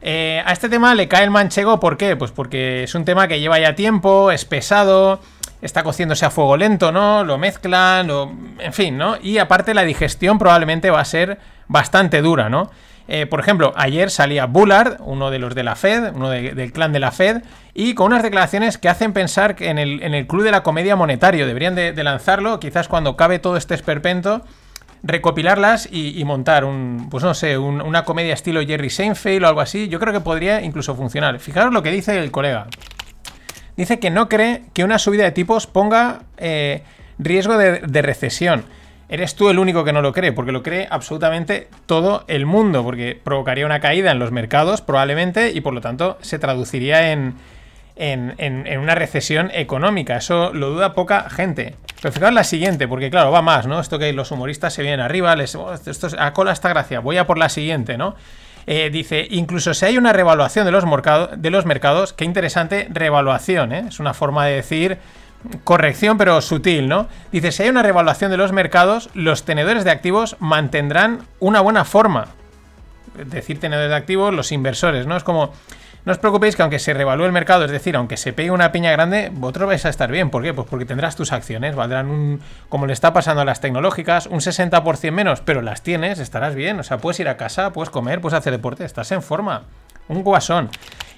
[0.00, 2.14] Eh, a este tema le cae el manchego, ¿por qué?
[2.14, 5.20] Pues porque es un tema que lleva ya tiempo, es pesado,
[5.62, 7.24] está cociéndose a fuego lento, ¿no?
[7.24, 8.32] Lo mezclan, lo...
[8.58, 9.16] en fin, ¿no?
[9.22, 11.38] Y aparte la digestión probablemente va a ser
[11.68, 12.70] bastante dura, ¿no?
[13.10, 16.92] Eh, por ejemplo, ayer salía Bullard, uno de los de la Fed, uno del clan
[16.92, 17.42] de la Fed,
[17.72, 21.46] y con unas declaraciones que hacen pensar que en el, Club de la Comedia Monetario
[21.46, 24.42] deberían de, lanzarlo, quizás cuando cabe todo este esperpento,
[25.02, 29.88] recopilarlas y, montar un, pues no sé, una comedia estilo Jerry Seinfeld o algo así.
[29.88, 31.38] Yo creo que podría incluso funcionar.
[31.38, 32.66] Fijaros lo que dice el colega.
[33.78, 36.82] Dice que no cree que una subida de tipos ponga eh,
[37.18, 38.64] riesgo de recesión
[39.08, 42.84] eres tú el único que no lo cree, porque lo cree absolutamente todo el mundo,
[42.84, 47.34] porque provocaría una caída en los mercados probablemente y por lo tanto se traduciría en,
[47.96, 50.18] en, una recesión económica.
[50.18, 51.74] Eso lo duda poca gente.
[52.00, 53.80] Pero fijaos la siguiente, porque claro, va más, ¿no?
[53.80, 57.00] Esto que los humoristas se vienen arriba, les, oh, esto es, a cola esta gracia,
[57.00, 58.14] voy a por la siguiente, ¿no?
[58.70, 60.84] Eh, dice, incluso si hay una revaluación de los,
[61.64, 63.86] mercados, qué interesante revaluación, ¿eh?
[63.88, 64.98] Es una forma de decir
[65.64, 67.08] corrección, pero sutil, ¿no?
[67.32, 71.86] Dice, si hay una revaluación de los mercados, los tenedores de activos mantendrán una buena
[71.86, 72.26] forma.
[73.24, 75.16] Decir, tenedores de activos, los inversores, ¿no?
[75.16, 75.54] Es como,
[76.04, 78.72] no os preocupéis que aunque se revalúe el mercado, es decir, aunque se pegue una
[78.72, 80.30] piña grande, vosotros vais a estar bien.
[80.30, 80.54] ¿Por qué?
[80.54, 84.40] Pues porque tendrás tus acciones, valdrán un, como le está pasando a las tecnológicas, un
[84.40, 86.80] 60% menos, pero las tienes, estarás bien.
[86.80, 89.64] O sea, puedes ir a casa, puedes comer, puedes hacer deporte, estás en forma.
[90.08, 90.70] Un guasón.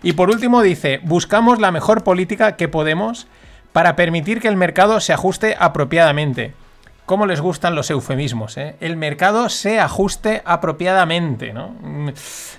[0.03, 3.27] Y por último dice, buscamos la mejor política que podemos
[3.73, 6.55] para permitir que el mercado se ajuste apropiadamente.
[7.07, 8.57] ¿Cómo les gustan los eufemismos?
[8.57, 8.77] Eh?
[8.81, 11.75] El mercado se ajuste apropiadamente, ¿no?
[11.81, 12.11] Mm,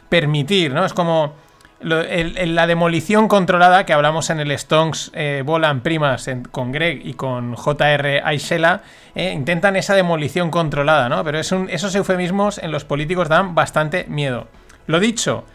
[0.09, 0.85] permitir, ¿no?
[0.85, 1.35] Es como
[1.83, 7.55] la demolición controlada que hablamos en el Stonks eh, Volan Primas con Greg y con
[7.55, 8.83] JR Aishela,
[9.15, 11.23] eh, intentan esa demolición controlada, ¿no?
[11.23, 14.47] Pero es esos eufemismos en los políticos dan bastante miedo.
[14.87, 15.45] Lo dicho,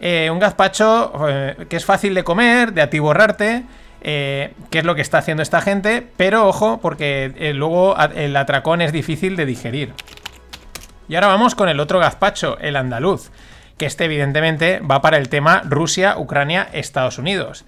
[0.00, 1.12] un gazpacho
[1.68, 3.64] que es fácil de comer, de atiborrarte,
[4.02, 8.34] eh, qué es lo que está haciendo esta gente, pero ojo, porque eh, luego el
[8.36, 9.92] atracón es difícil de digerir.
[11.08, 13.30] Y ahora vamos con el otro gazpacho, el andaluz,
[13.80, 17.64] que este evidentemente va para el tema Rusia, Ucrania, Estados Unidos.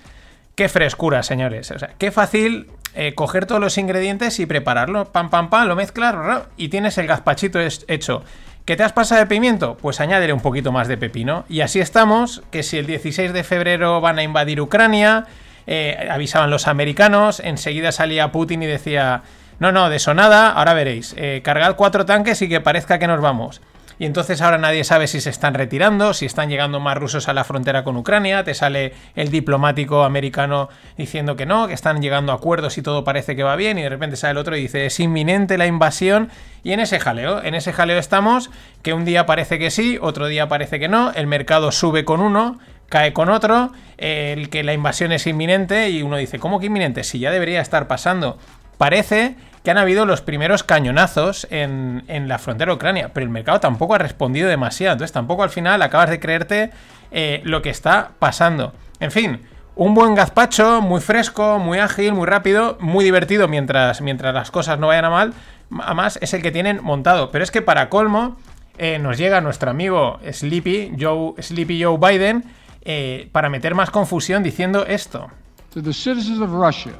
[0.55, 1.71] Qué frescura, señores.
[1.71, 5.11] O sea, qué fácil eh, coger todos los ingredientes y prepararlo.
[5.11, 8.25] Pam, pam, pam, lo mezclas y tienes el gazpachito hecho.
[8.67, 9.79] ¿Qué te has pasado de pimiento?
[9.81, 11.47] Pues añádele un poquito más de pepino.
[11.49, 15.25] Y así estamos, que si el 16 de febrero van a invadir Ucrania,
[15.67, 19.23] eh, avisaban los americanos, enseguida salía Putin y decía,
[19.61, 23.23] no, no, de sonada, ahora veréis, eh, cargad cuatro tanques y que parezca que nos
[23.23, 23.63] vamos.
[23.99, 27.33] Y entonces ahora nadie sabe si se están retirando, si están llegando más rusos a
[27.33, 32.33] la frontera con Ucrania, te sale el diplomático americano diciendo que no, que están llegando
[32.33, 34.63] a acuerdos y todo parece que va bien y de repente sale el otro y
[34.63, 36.31] dice es inminente la invasión
[36.65, 38.51] y en ese jaleo, en ese jaleo estamos,
[38.83, 42.21] que un día parece que sí, otro día parece que no, el mercado sube con
[42.21, 46.67] uno, cae con otro, el que la invasión es inminente y uno dice, ¿cómo que
[46.67, 47.05] inminente?
[47.05, 48.39] Si ya debería estar pasando.
[48.77, 53.61] Parece que han habido los primeros cañonazos en, la frontera de Ucrania, pero el mercado
[53.61, 56.71] tampoco ha respondido demasiado, entonces tampoco al final acabas de creerte
[57.11, 58.73] eh, lo que está pasando.
[58.99, 59.41] En fin,
[59.77, 64.79] un buen gazpacho, muy fresco, muy ágil, muy rápido, muy divertido mientras, mientras las cosas
[64.79, 65.35] no vayan a mal,
[65.81, 68.37] a más es el que tienen montado, pero es que para colmo
[68.79, 72.45] eh, nos llega nuestro amigo Sleepy Joe, Sleepy Joe Biden
[72.83, 75.29] eh, para meter más confusión diciendo esto.
[75.73, 76.93] To the citizens of Russia,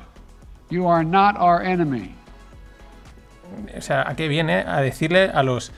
[0.71, 2.15] you are not our enemy
[3.77, 4.65] o sea, ¿a qué viene?
[4.67, 5.73] A decirle a los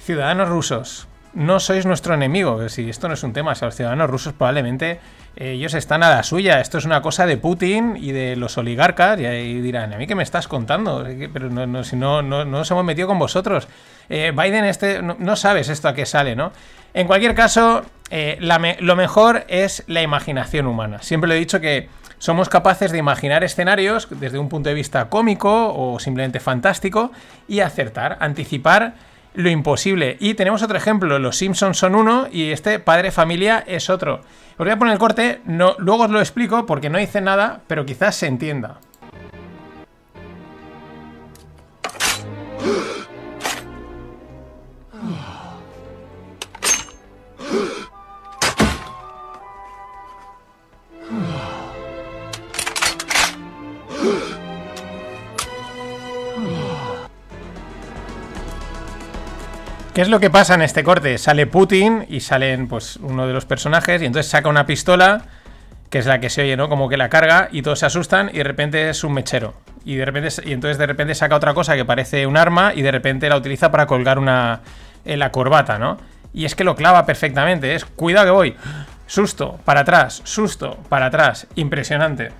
[0.00, 3.74] ciudadanos rusos, no sois nuestro enemigo, si esto no es un tema, o sea, los
[3.74, 5.00] ciudadanos rusos probablemente
[5.36, 8.56] eh, ellos están a la suya, esto es una cosa de Putin y de los
[8.56, 11.04] oligarcas, y ahí dirán, ¿a mí qué me estás contando?
[11.32, 13.66] Pero no, si no, no, nos hemos metido con vosotros.
[14.08, 16.52] Eh, Biden este, no, sabes esto a qué sale, ¿no?
[16.92, 21.02] En cualquier caso, eh, lo mejor es la imaginación humana.
[21.02, 21.88] Siempre lo he dicho que
[22.24, 27.12] somos capaces de imaginar escenarios desde un punto de vista cómico o simplemente fantástico
[27.46, 28.94] y acertar, anticipar
[29.34, 30.16] lo imposible.
[30.20, 34.22] Y tenemos otro ejemplo, los Simpsons son uno y este padre familia es otro.
[34.52, 37.60] Os voy a poner el corte, no, luego os lo explico porque no hice nada,
[37.66, 38.78] pero quizás se entienda.
[59.94, 61.18] ¿Qué es lo que pasa en este corte?
[61.18, 65.22] Sale Putin y salen pues uno de los personajes y entonces saca una pistola
[65.88, 66.68] que es la que se oye, ¿no?
[66.68, 69.54] Como que la carga y todos se asustan y de repente es un mechero.
[69.84, 72.82] Y de repente y entonces de repente saca otra cosa que parece un arma y
[72.82, 74.62] de repente la utiliza para colgar una
[75.04, 75.96] en la corbata, ¿no?
[76.32, 78.56] Y es que lo clava perfectamente, es cuidado que voy.
[79.06, 82.32] Susto, para atrás, susto, para atrás, impresionante.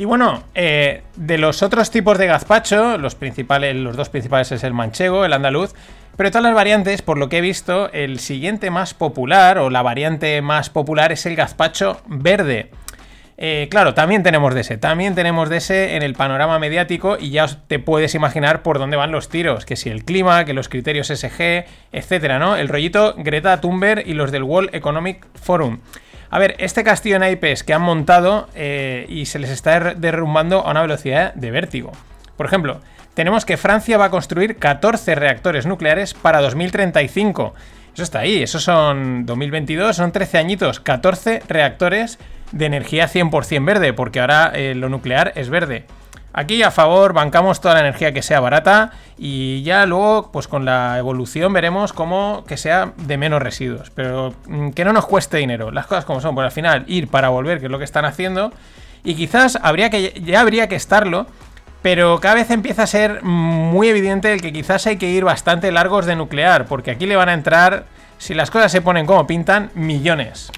[0.00, 4.64] Y bueno, eh, de los otros tipos de gazpacho, los principales, los dos principales es
[4.64, 5.74] el manchego, el andaluz,
[6.16, 9.68] pero de todas las variantes, por lo que he visto, el siguiente más popular o
[9.68, 12.70] la variante más popular es el gazpacho verde.
[13.36, 17.28] Eh, claro, también tenemos de ese, también tenemos de ese en el panorama mediático y
[17.28, 20.70] ya te puedes imaginar por dónde van los tiros, que si el clima, que los
[20.70, 22.56] criterios SG, etcétera, ¿no?
[22.56, 25.80] El rollito Greta Thunberg y los del World Economic Forum.
[26.30, 30.60] A ver, este castillo en naipes que han montado eh, y se les está derrumbando
[30.60, 31.90] a una velocidad de vértigo.
[32.36, 32.80] Por ejemplo,
[33.14, 37.52] tenemos que Francia va a construir 14 reactores nucleares para 2035.
[37.92, 42.20] Eso está ahí, eso son 2022, son 13 añitos, 14 reactores
[42.52, 45.86] de energía 100% verde, porque ahora eh, lo nuclear es verde.
[46.32, 50.64] Aquí a favor bancamos toda la energía que sea barata y ya luego pues con
[50.64, 55.38] la evolución veremos cómo que sea de menos residuos, pero mm, que no nos cueste
[55.38, 57.84] dinero, las cosas como son, pues al final ir para volver, que es lo que
[57.84, 58.52] están haciendo.
[59.02, 61.26] Y quizás habría que ya habría que estarlo,
[61.82, 65.72] pero cada vez empieza a ser muy evidente el que quizás hay que ir bastante
[65.72, 67.86] largos de nuclear, porque aquí le van a entrar
[68.18, 70.52] si las cosas se ponen como pintan millones.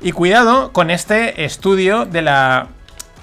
[0.00, 2.68] Y cuidado con este estudio de la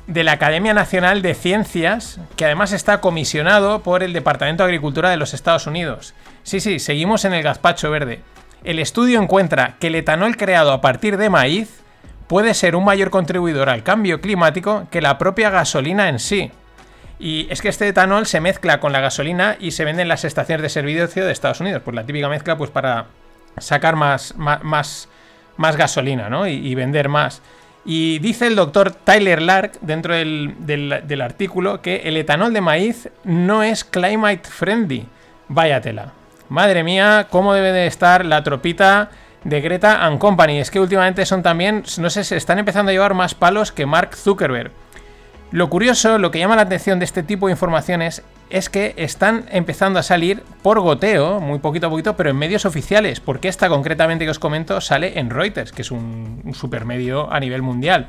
[0.08, 5.10] de la Academia Nacional de Ciencias, que además está comisionado por el Departamento de Agricultura
[5.10, 6.14] de los Estados Unidos.
[6.44, 8.22] Sí, sí, seguimos en el gazpacho verde.
[8.64, 11.82] El estudio encuentra que el etanol creado a partir de maíz
[12.28, 16.52] puede ser un mayor contribuidor al cambio climático que la propia gasolina en sí.
[17.18, 20.26] Y es que este etanol se mezcla con la gasolina y se vende en las
[20.26, 21.82] estaciones de servicio de Estados Unidos.
[21.84, 23.06] Pues la típica mezcla pues para
[23.58, 25.08] sacar más, más,
[25.58, 26.46] más, gasolina, ¿no?
[26.46, 27.42] y vender más.
[27.86, 33.62] Y dice el doctor Tyler Lark dentro del, artículo que el etanol de maíz no
[33.62, 35.06] es climate friendly.
[35.48, 36.12] Váyatela.
[36.50, 39.12] Madre mía, cómo debe de estar la tropita
[39.44, 40.60] de Greta and Company.
[40.60, 43.86] Es que últimamente son también, no sé, se están empezando a llevar más palos que
[43.86, 44.72] Mark Zuckerberg.
[45.52, 49.46] Lo curioso, lo que llama la atención de este tipo de informaciones es que están
[49.52, 53.70] empezando a salir por goteo, muy poquito a poquito, pero en medios oficiales, porque esta
[53.70, 58.08] concretamente que os comento sale en Reuters, que es un, supermedio a nivel mundial.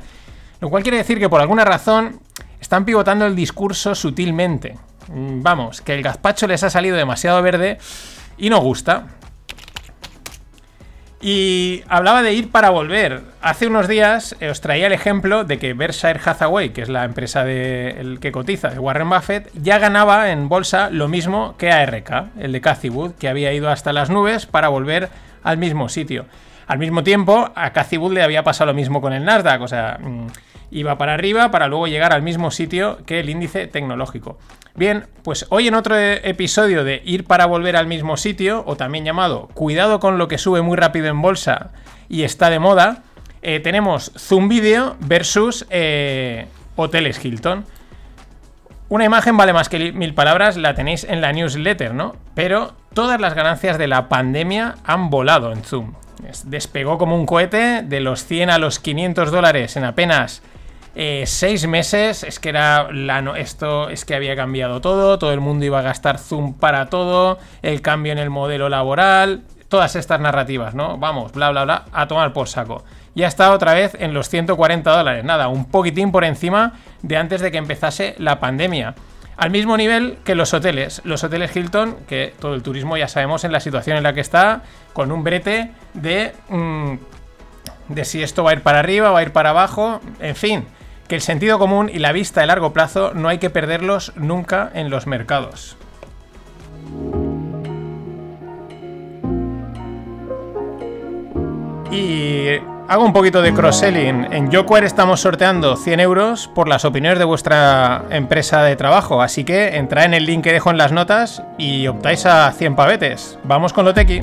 [0.59, 2.19] Lo cual quiere decir que por alguna razón
[2.59, 4.75] están pivotando el discurso sutilmente.
[5.07, 7.77] Mm, vamos, que el gazpacho les ha salido demasiado verde
[8.37, 9.07] y no gusta.
[11.19, 13.21] Y hablaba de ir para volver.
[13.41, 17.05] Hace unos días eh, os traía el ejemplo de que Berkshire Hathaway, que es la
[17.05, 21.71] empresa de, el que cotiza de Warren Buffett, ya ganaba en bolsa lo mismo que
[21.71, 25.09] ARK, el de Cathy Wood, que había ido hasta las nubes para volver
[25.43, 26.25] al mismo sitio.
[26.67, 29.67] Al mismo tiempo, a Cathy Wood le había pasado lo mismo con el Nasdaq, o
[29.67, 29.97] sea,
[30.71, 34.37] mm, iba para arriba para luego llegar al mismo sitio que el índice tecnológico.
[34.75, 39.05] Bien, pues hoy en otro episodio de Ir para volver al mismo sitio, o también
[39.05, 41.71] llamado Cuidado con lo que sube muy rápido en bolsa
[42.09, 43.03] y está de moda,
[43.41, 47.65] eh, tenemos Zoom Video versus eh, Hoteles Hilton.
[48.89, 52.15] Una imagen vale más que mil palabras, la tenéis en la newsletter, ¿no?
[52.35, 55.93] Pero todas las ganancias de la pandemia han volado en Zoom.
[56.45, 60.41] Despegó como un cohete de los 100 a los 500 dólares en apenas
[60.99, 65.39] eh, seis meses, es que era la esto es que había cambiado todo, todo el
[65.39, 70.19] mundo iba a gastar Zoom para todo, el cambio en el modelo laboral, todas estas
[70.19, 70.97] narrativas, ¿no?
[70.97, 72.83] Vamos, bla, bla, bla, a tomar por saco.
[73.13, 76.73] Ya está otra vez en los 140 dólares, nada, un poquitín por encima
[77.03, 78.95] de antes de que empezase la pandemia.
[79.37, 81.01] Al mismo nivel que los hoteles.
[81.03, 84.21] Los hoteles Hilton, que todo el turismo ya sabemos en la situación en la que
[84.21, 86.93] está, con un brete de, mm,
[87.89, 90.65] de si esto va a ir para arriba, va a ir para abajo, en fin
[91.07, 94.71] que el sentido común y la vista de largo plazo no hay que perderlos nunca
[94.73, 95.77] en los mercados.
[101.91, 104.33] Y hago un poquito de cross-selling.
[104.33, 109.21] En Jokware estamos sorteando 100 euros por las opiniones de vuestra empresa de trabajo.
[109.21, 112.75] Así que entrad en el link que dejo en las notas y optáis a 100
[112.75, 113.39] pavetes.
[113.43, 114.19] Vamos con lo tequi.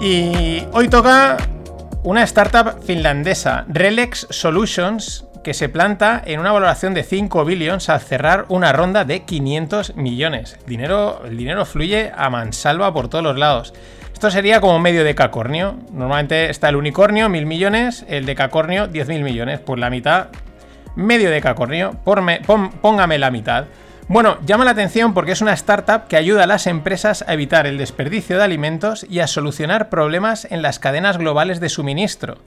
[0.00, 1.36] Y hoy toca
[2.04, 8.00] una startup finlandesa, Relex Solutions, que se planta en una valoración de 5 billions al
[8.00, 10.56] cerrar una ronda de 500 millones.
[10.60, 13.74] El dinero, el dinero fluye a mansalva por todos los lados.
[14.14, 15.76] Esto sería como medio de cacornio.
[15.92, 19.60] Normalmente está el unicornio, mil millones, el de cacornio, 10.000 millones.
[19.60, 20.28] Pues la mitad,
[20.96, 23.66] medio de cacornio, póngame la mitad.
[24.10, 27.68] Bueno, llama la atención porque es una startup que ayuda a las empresas a evitar
[27.68, 32.38] el desperdicio de alimentos y a solucionar problemas en las cadenas globales de suministro.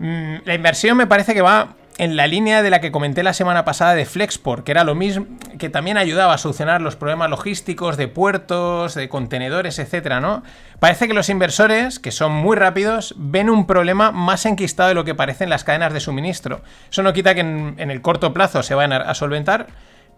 [0.00, 3.32] Mm, la inversión me parece que va en la línea de la que comenté la
[3.32, 5.26] semana pasada de Flexport, que era lo mismo,
[5.56, 10.42] que también ayudaba a solucionar los problemas logísticos de puertos, de contenedores, etcétera, ¿no?
[10.80, 15.04] Parece que los inversores, que son muy rápidos, ven un problema más enquistado de lo
[15.04, 16.62] que parecen las cadenas de suministro.
[16.90, 19.68] Eso no quita que en, en el corto plazo se vayan a solventar,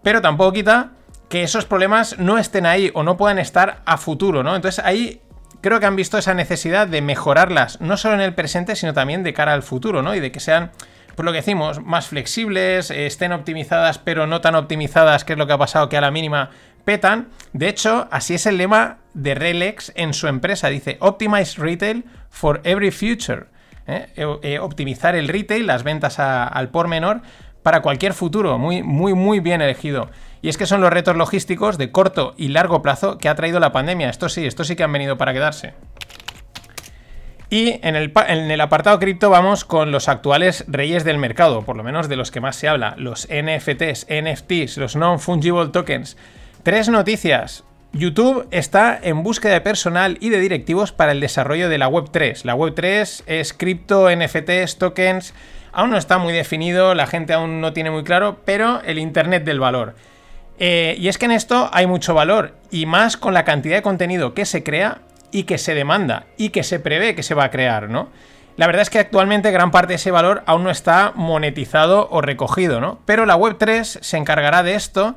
[0.05, 0.91] pero tampoco quita
[1.29, 4.55] que esos problemas no estén ahí o no puedan estar a futuro, ¿no?
[4.55, 5.21] Entonces ahí
[5.61, 9.25] creo que han visto esa necesidad de mejorarlas, no solo en el presente, sino también
[9.25, 10.15] de cara al futuro, ¿no?
[10.15, 10.71] Y de que sean,
[11.17, 15.39] por lo que decimos, más flexibles, eh, estén optimizadas, pero no tan optimizadas, que es
[15.39, 16.51] lo que ha pasado que a la mínima
[16.85, 17.29] petan.
[17.55, 20.69] De hecho, así es el lema de Relex en su empresa.
[20.69, 23.47] Dice, Optimize Retail for Every Future.
[23.87, 24.39] ¿eh?
[24.43, 27.23] Eh, optimizar el retail, las ventas al por menor,
[27.65, 30.11] para cualquier futuro, muy, muy, muy bien elegido.
[30.43, 33.59] Y es que son los retos logísticos de corto y largo plazo que ha traído
[33.59, 34.11] la pandemia.
[34.11, 35.73] Esto sí, esto sí que han venido para quedarse.
[37.49, 41.77] Y en el, en el apartado cripto vamos con los actuales reyes del mercado, por
[41.77, 46.19] lo menos de los que más se habla, los NFTs, NFTs, los Non-Fungible Tokens.
[46.63, 47.65] Tres noticias.
[47.95, 52.45] YouTube está en búsqueda de personal y de directivos para el desarrollo de la Web3.
[52.45, 55.33] La Web3 es cripto, NFTs, tokens
[55.75, 59.45] Aún no está muy definido, la gente aún no tiene muy claro, pero el Internet
[59.45, 59.95] del valor.
[60.59, 63.83] Eh, y es que en esto hay mucho valor, y más con la cantidad de
[63.83, 64.99] contenido que se crea
[65.33, 68.09] y que se demanda, y que se prevé que se va a crear, ¿no?
[68.57, 72.21] La verdad es que actualmente gran parte de ese valor aún no está monetizado o
[72.21, 73.01] recogido, ¿no?
[73.05, 75.17] Pero la Web3 se encargará de esto,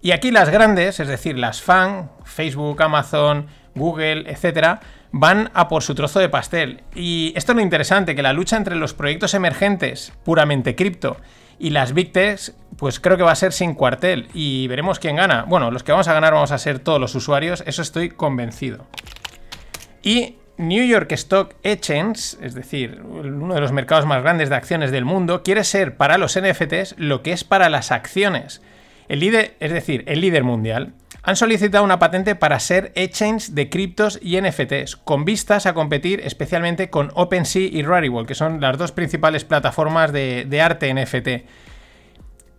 [0.00, 4.80] y aquí las grandes, es decir, las FAN, Facebook, Amazon, Google, etcétera,
[5.12, 6.82] van a por su trozo de pastel.
[6.94, 11.16] Y esto es lo interesante, que la lucha entre los proyectos emergentes, puramente cripto,
[11.58, 12.12] y las Big
[12.76, 14.28] pues creo que va a ser sin cuartel.
[14.32, 15.44] Y veremos quién gana.
[15.46, 18.86] Bueno, los que vamos a ganar vamos a ser todos los usuarios, eso estoy convencido.
[20.02, 24.90] Y New York Stock Exchange, es decir, uno de los mercados más grandes de acciones
[24.90, 28.62] del mundo, quiere ser para los NFTs lo que es para las acciones.
[29.08, 33.68] El líder, es decir, el líder mundial han solicitado una patente para ser exchange de
[33.68, 38.78] criptos y NFTs, con vistas a competir especialmente con OpenSea y Rarible, que son las
[38.78, 41.28] dos principales plataformas de, arte NFT.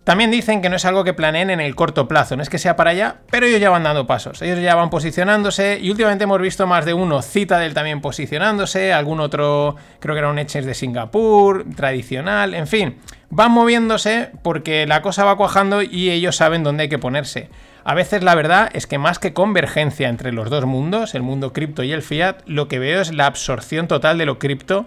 [0.04, 2.58] También dicen que no es algo que planeen en el corto plazo, no es que
[2.58, 6.24] sea para allá, pero ellos ya van dando pasos, ellos ya van posicionándose y últimamente
[6.24, 10.66] hemos visto más de uno, Citadel también posicionándose, algún otro, creo que era un Etches
[10.66, 12.96] de Singapur, tradicional, en fin,
[13.30, 17.48] van moviéndose porque la cosa va cuajando y ellos saben dónde hay que ponerse.
[17.84, 21.52] A veces la verdad es que más que convergencia entre los dos mundos, el mundo
[21.52, 24.86] cripto y el fiat, lo que veo es la absorción total de lo cripto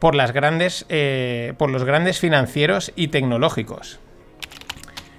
[0.00, 4.00] por, las grandes, eh, por los grandes financieros y tecnológicos.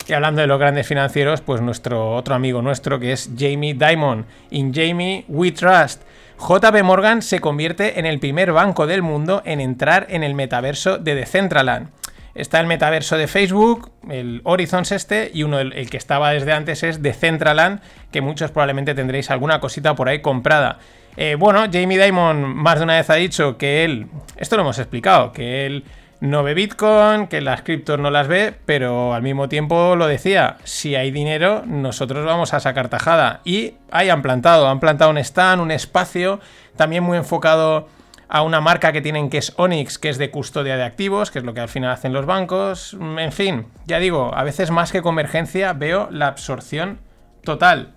[0.05, 4.25] Y hablando de los grandes financieros, pues nuestro otro amigo nuestro que es Jamie Dimon.
[4.49, 6.01] In Jamie We Trust.
[6.37, 10.97] JP Morgan se convierte en el primer banco del mundo en entrar en el metaverso
[10.97, 11.87] de Decentraland.
[12.35, 16.81] Está el metaverso de Facebook, el Horizons este, y uno, el, que estaba desde antes
[16.81, 17.79] es Decentraland,
[18.11, 20.79] que muchos probablemente tendréis alguna cosita por ahí comprada.
[21.15, 24.79] Eh, bueno, Jamie Dimon más de una vez ha dicho que él, esto lo hemos
[24.79, 25.83] explicado, que él
[26.21, 30.57] no ve Bitcoin, que las criptos no las ve, pero al mismo tiempo lo decía,
[30.63, 33.41] si hay dinero, nosotros vamos a sacar tajada.
[33.43, 36.39] Y ahí han plantado, han plantado un stand, un espacio,
[36.77, 37.89] también muy enfocado
[38.33, 41.37] a una marca que tienen que es Onyx, que es de custodia de activos, que
[41.37, 42.97] es lo que al final hacen los bancos.
[42.99, 46.97] En fin, ya digo, a veces más que convergencia veo la absorción
[47.43, 47.93] total.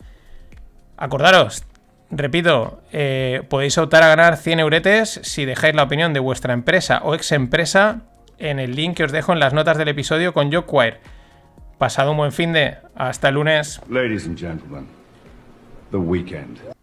[0.98, 1.64] Acordaros,
[2.10, 7.00] repito, eh, podéis optar a ganar 100 euretes si dejáis la opinión de vuestra empresa
[7.02, 8.02] o ex empresa
[8.36, 11.00] en el link que os dejo en las notas del episodio con Jockwire.
[11.78, 12.76] Pasado un buen fin de.
[12.94, 13.80] Hasta el lunes.
[13.88, 14.86] Ladies and gentlemen,
[15.92, 16.75] the weekend.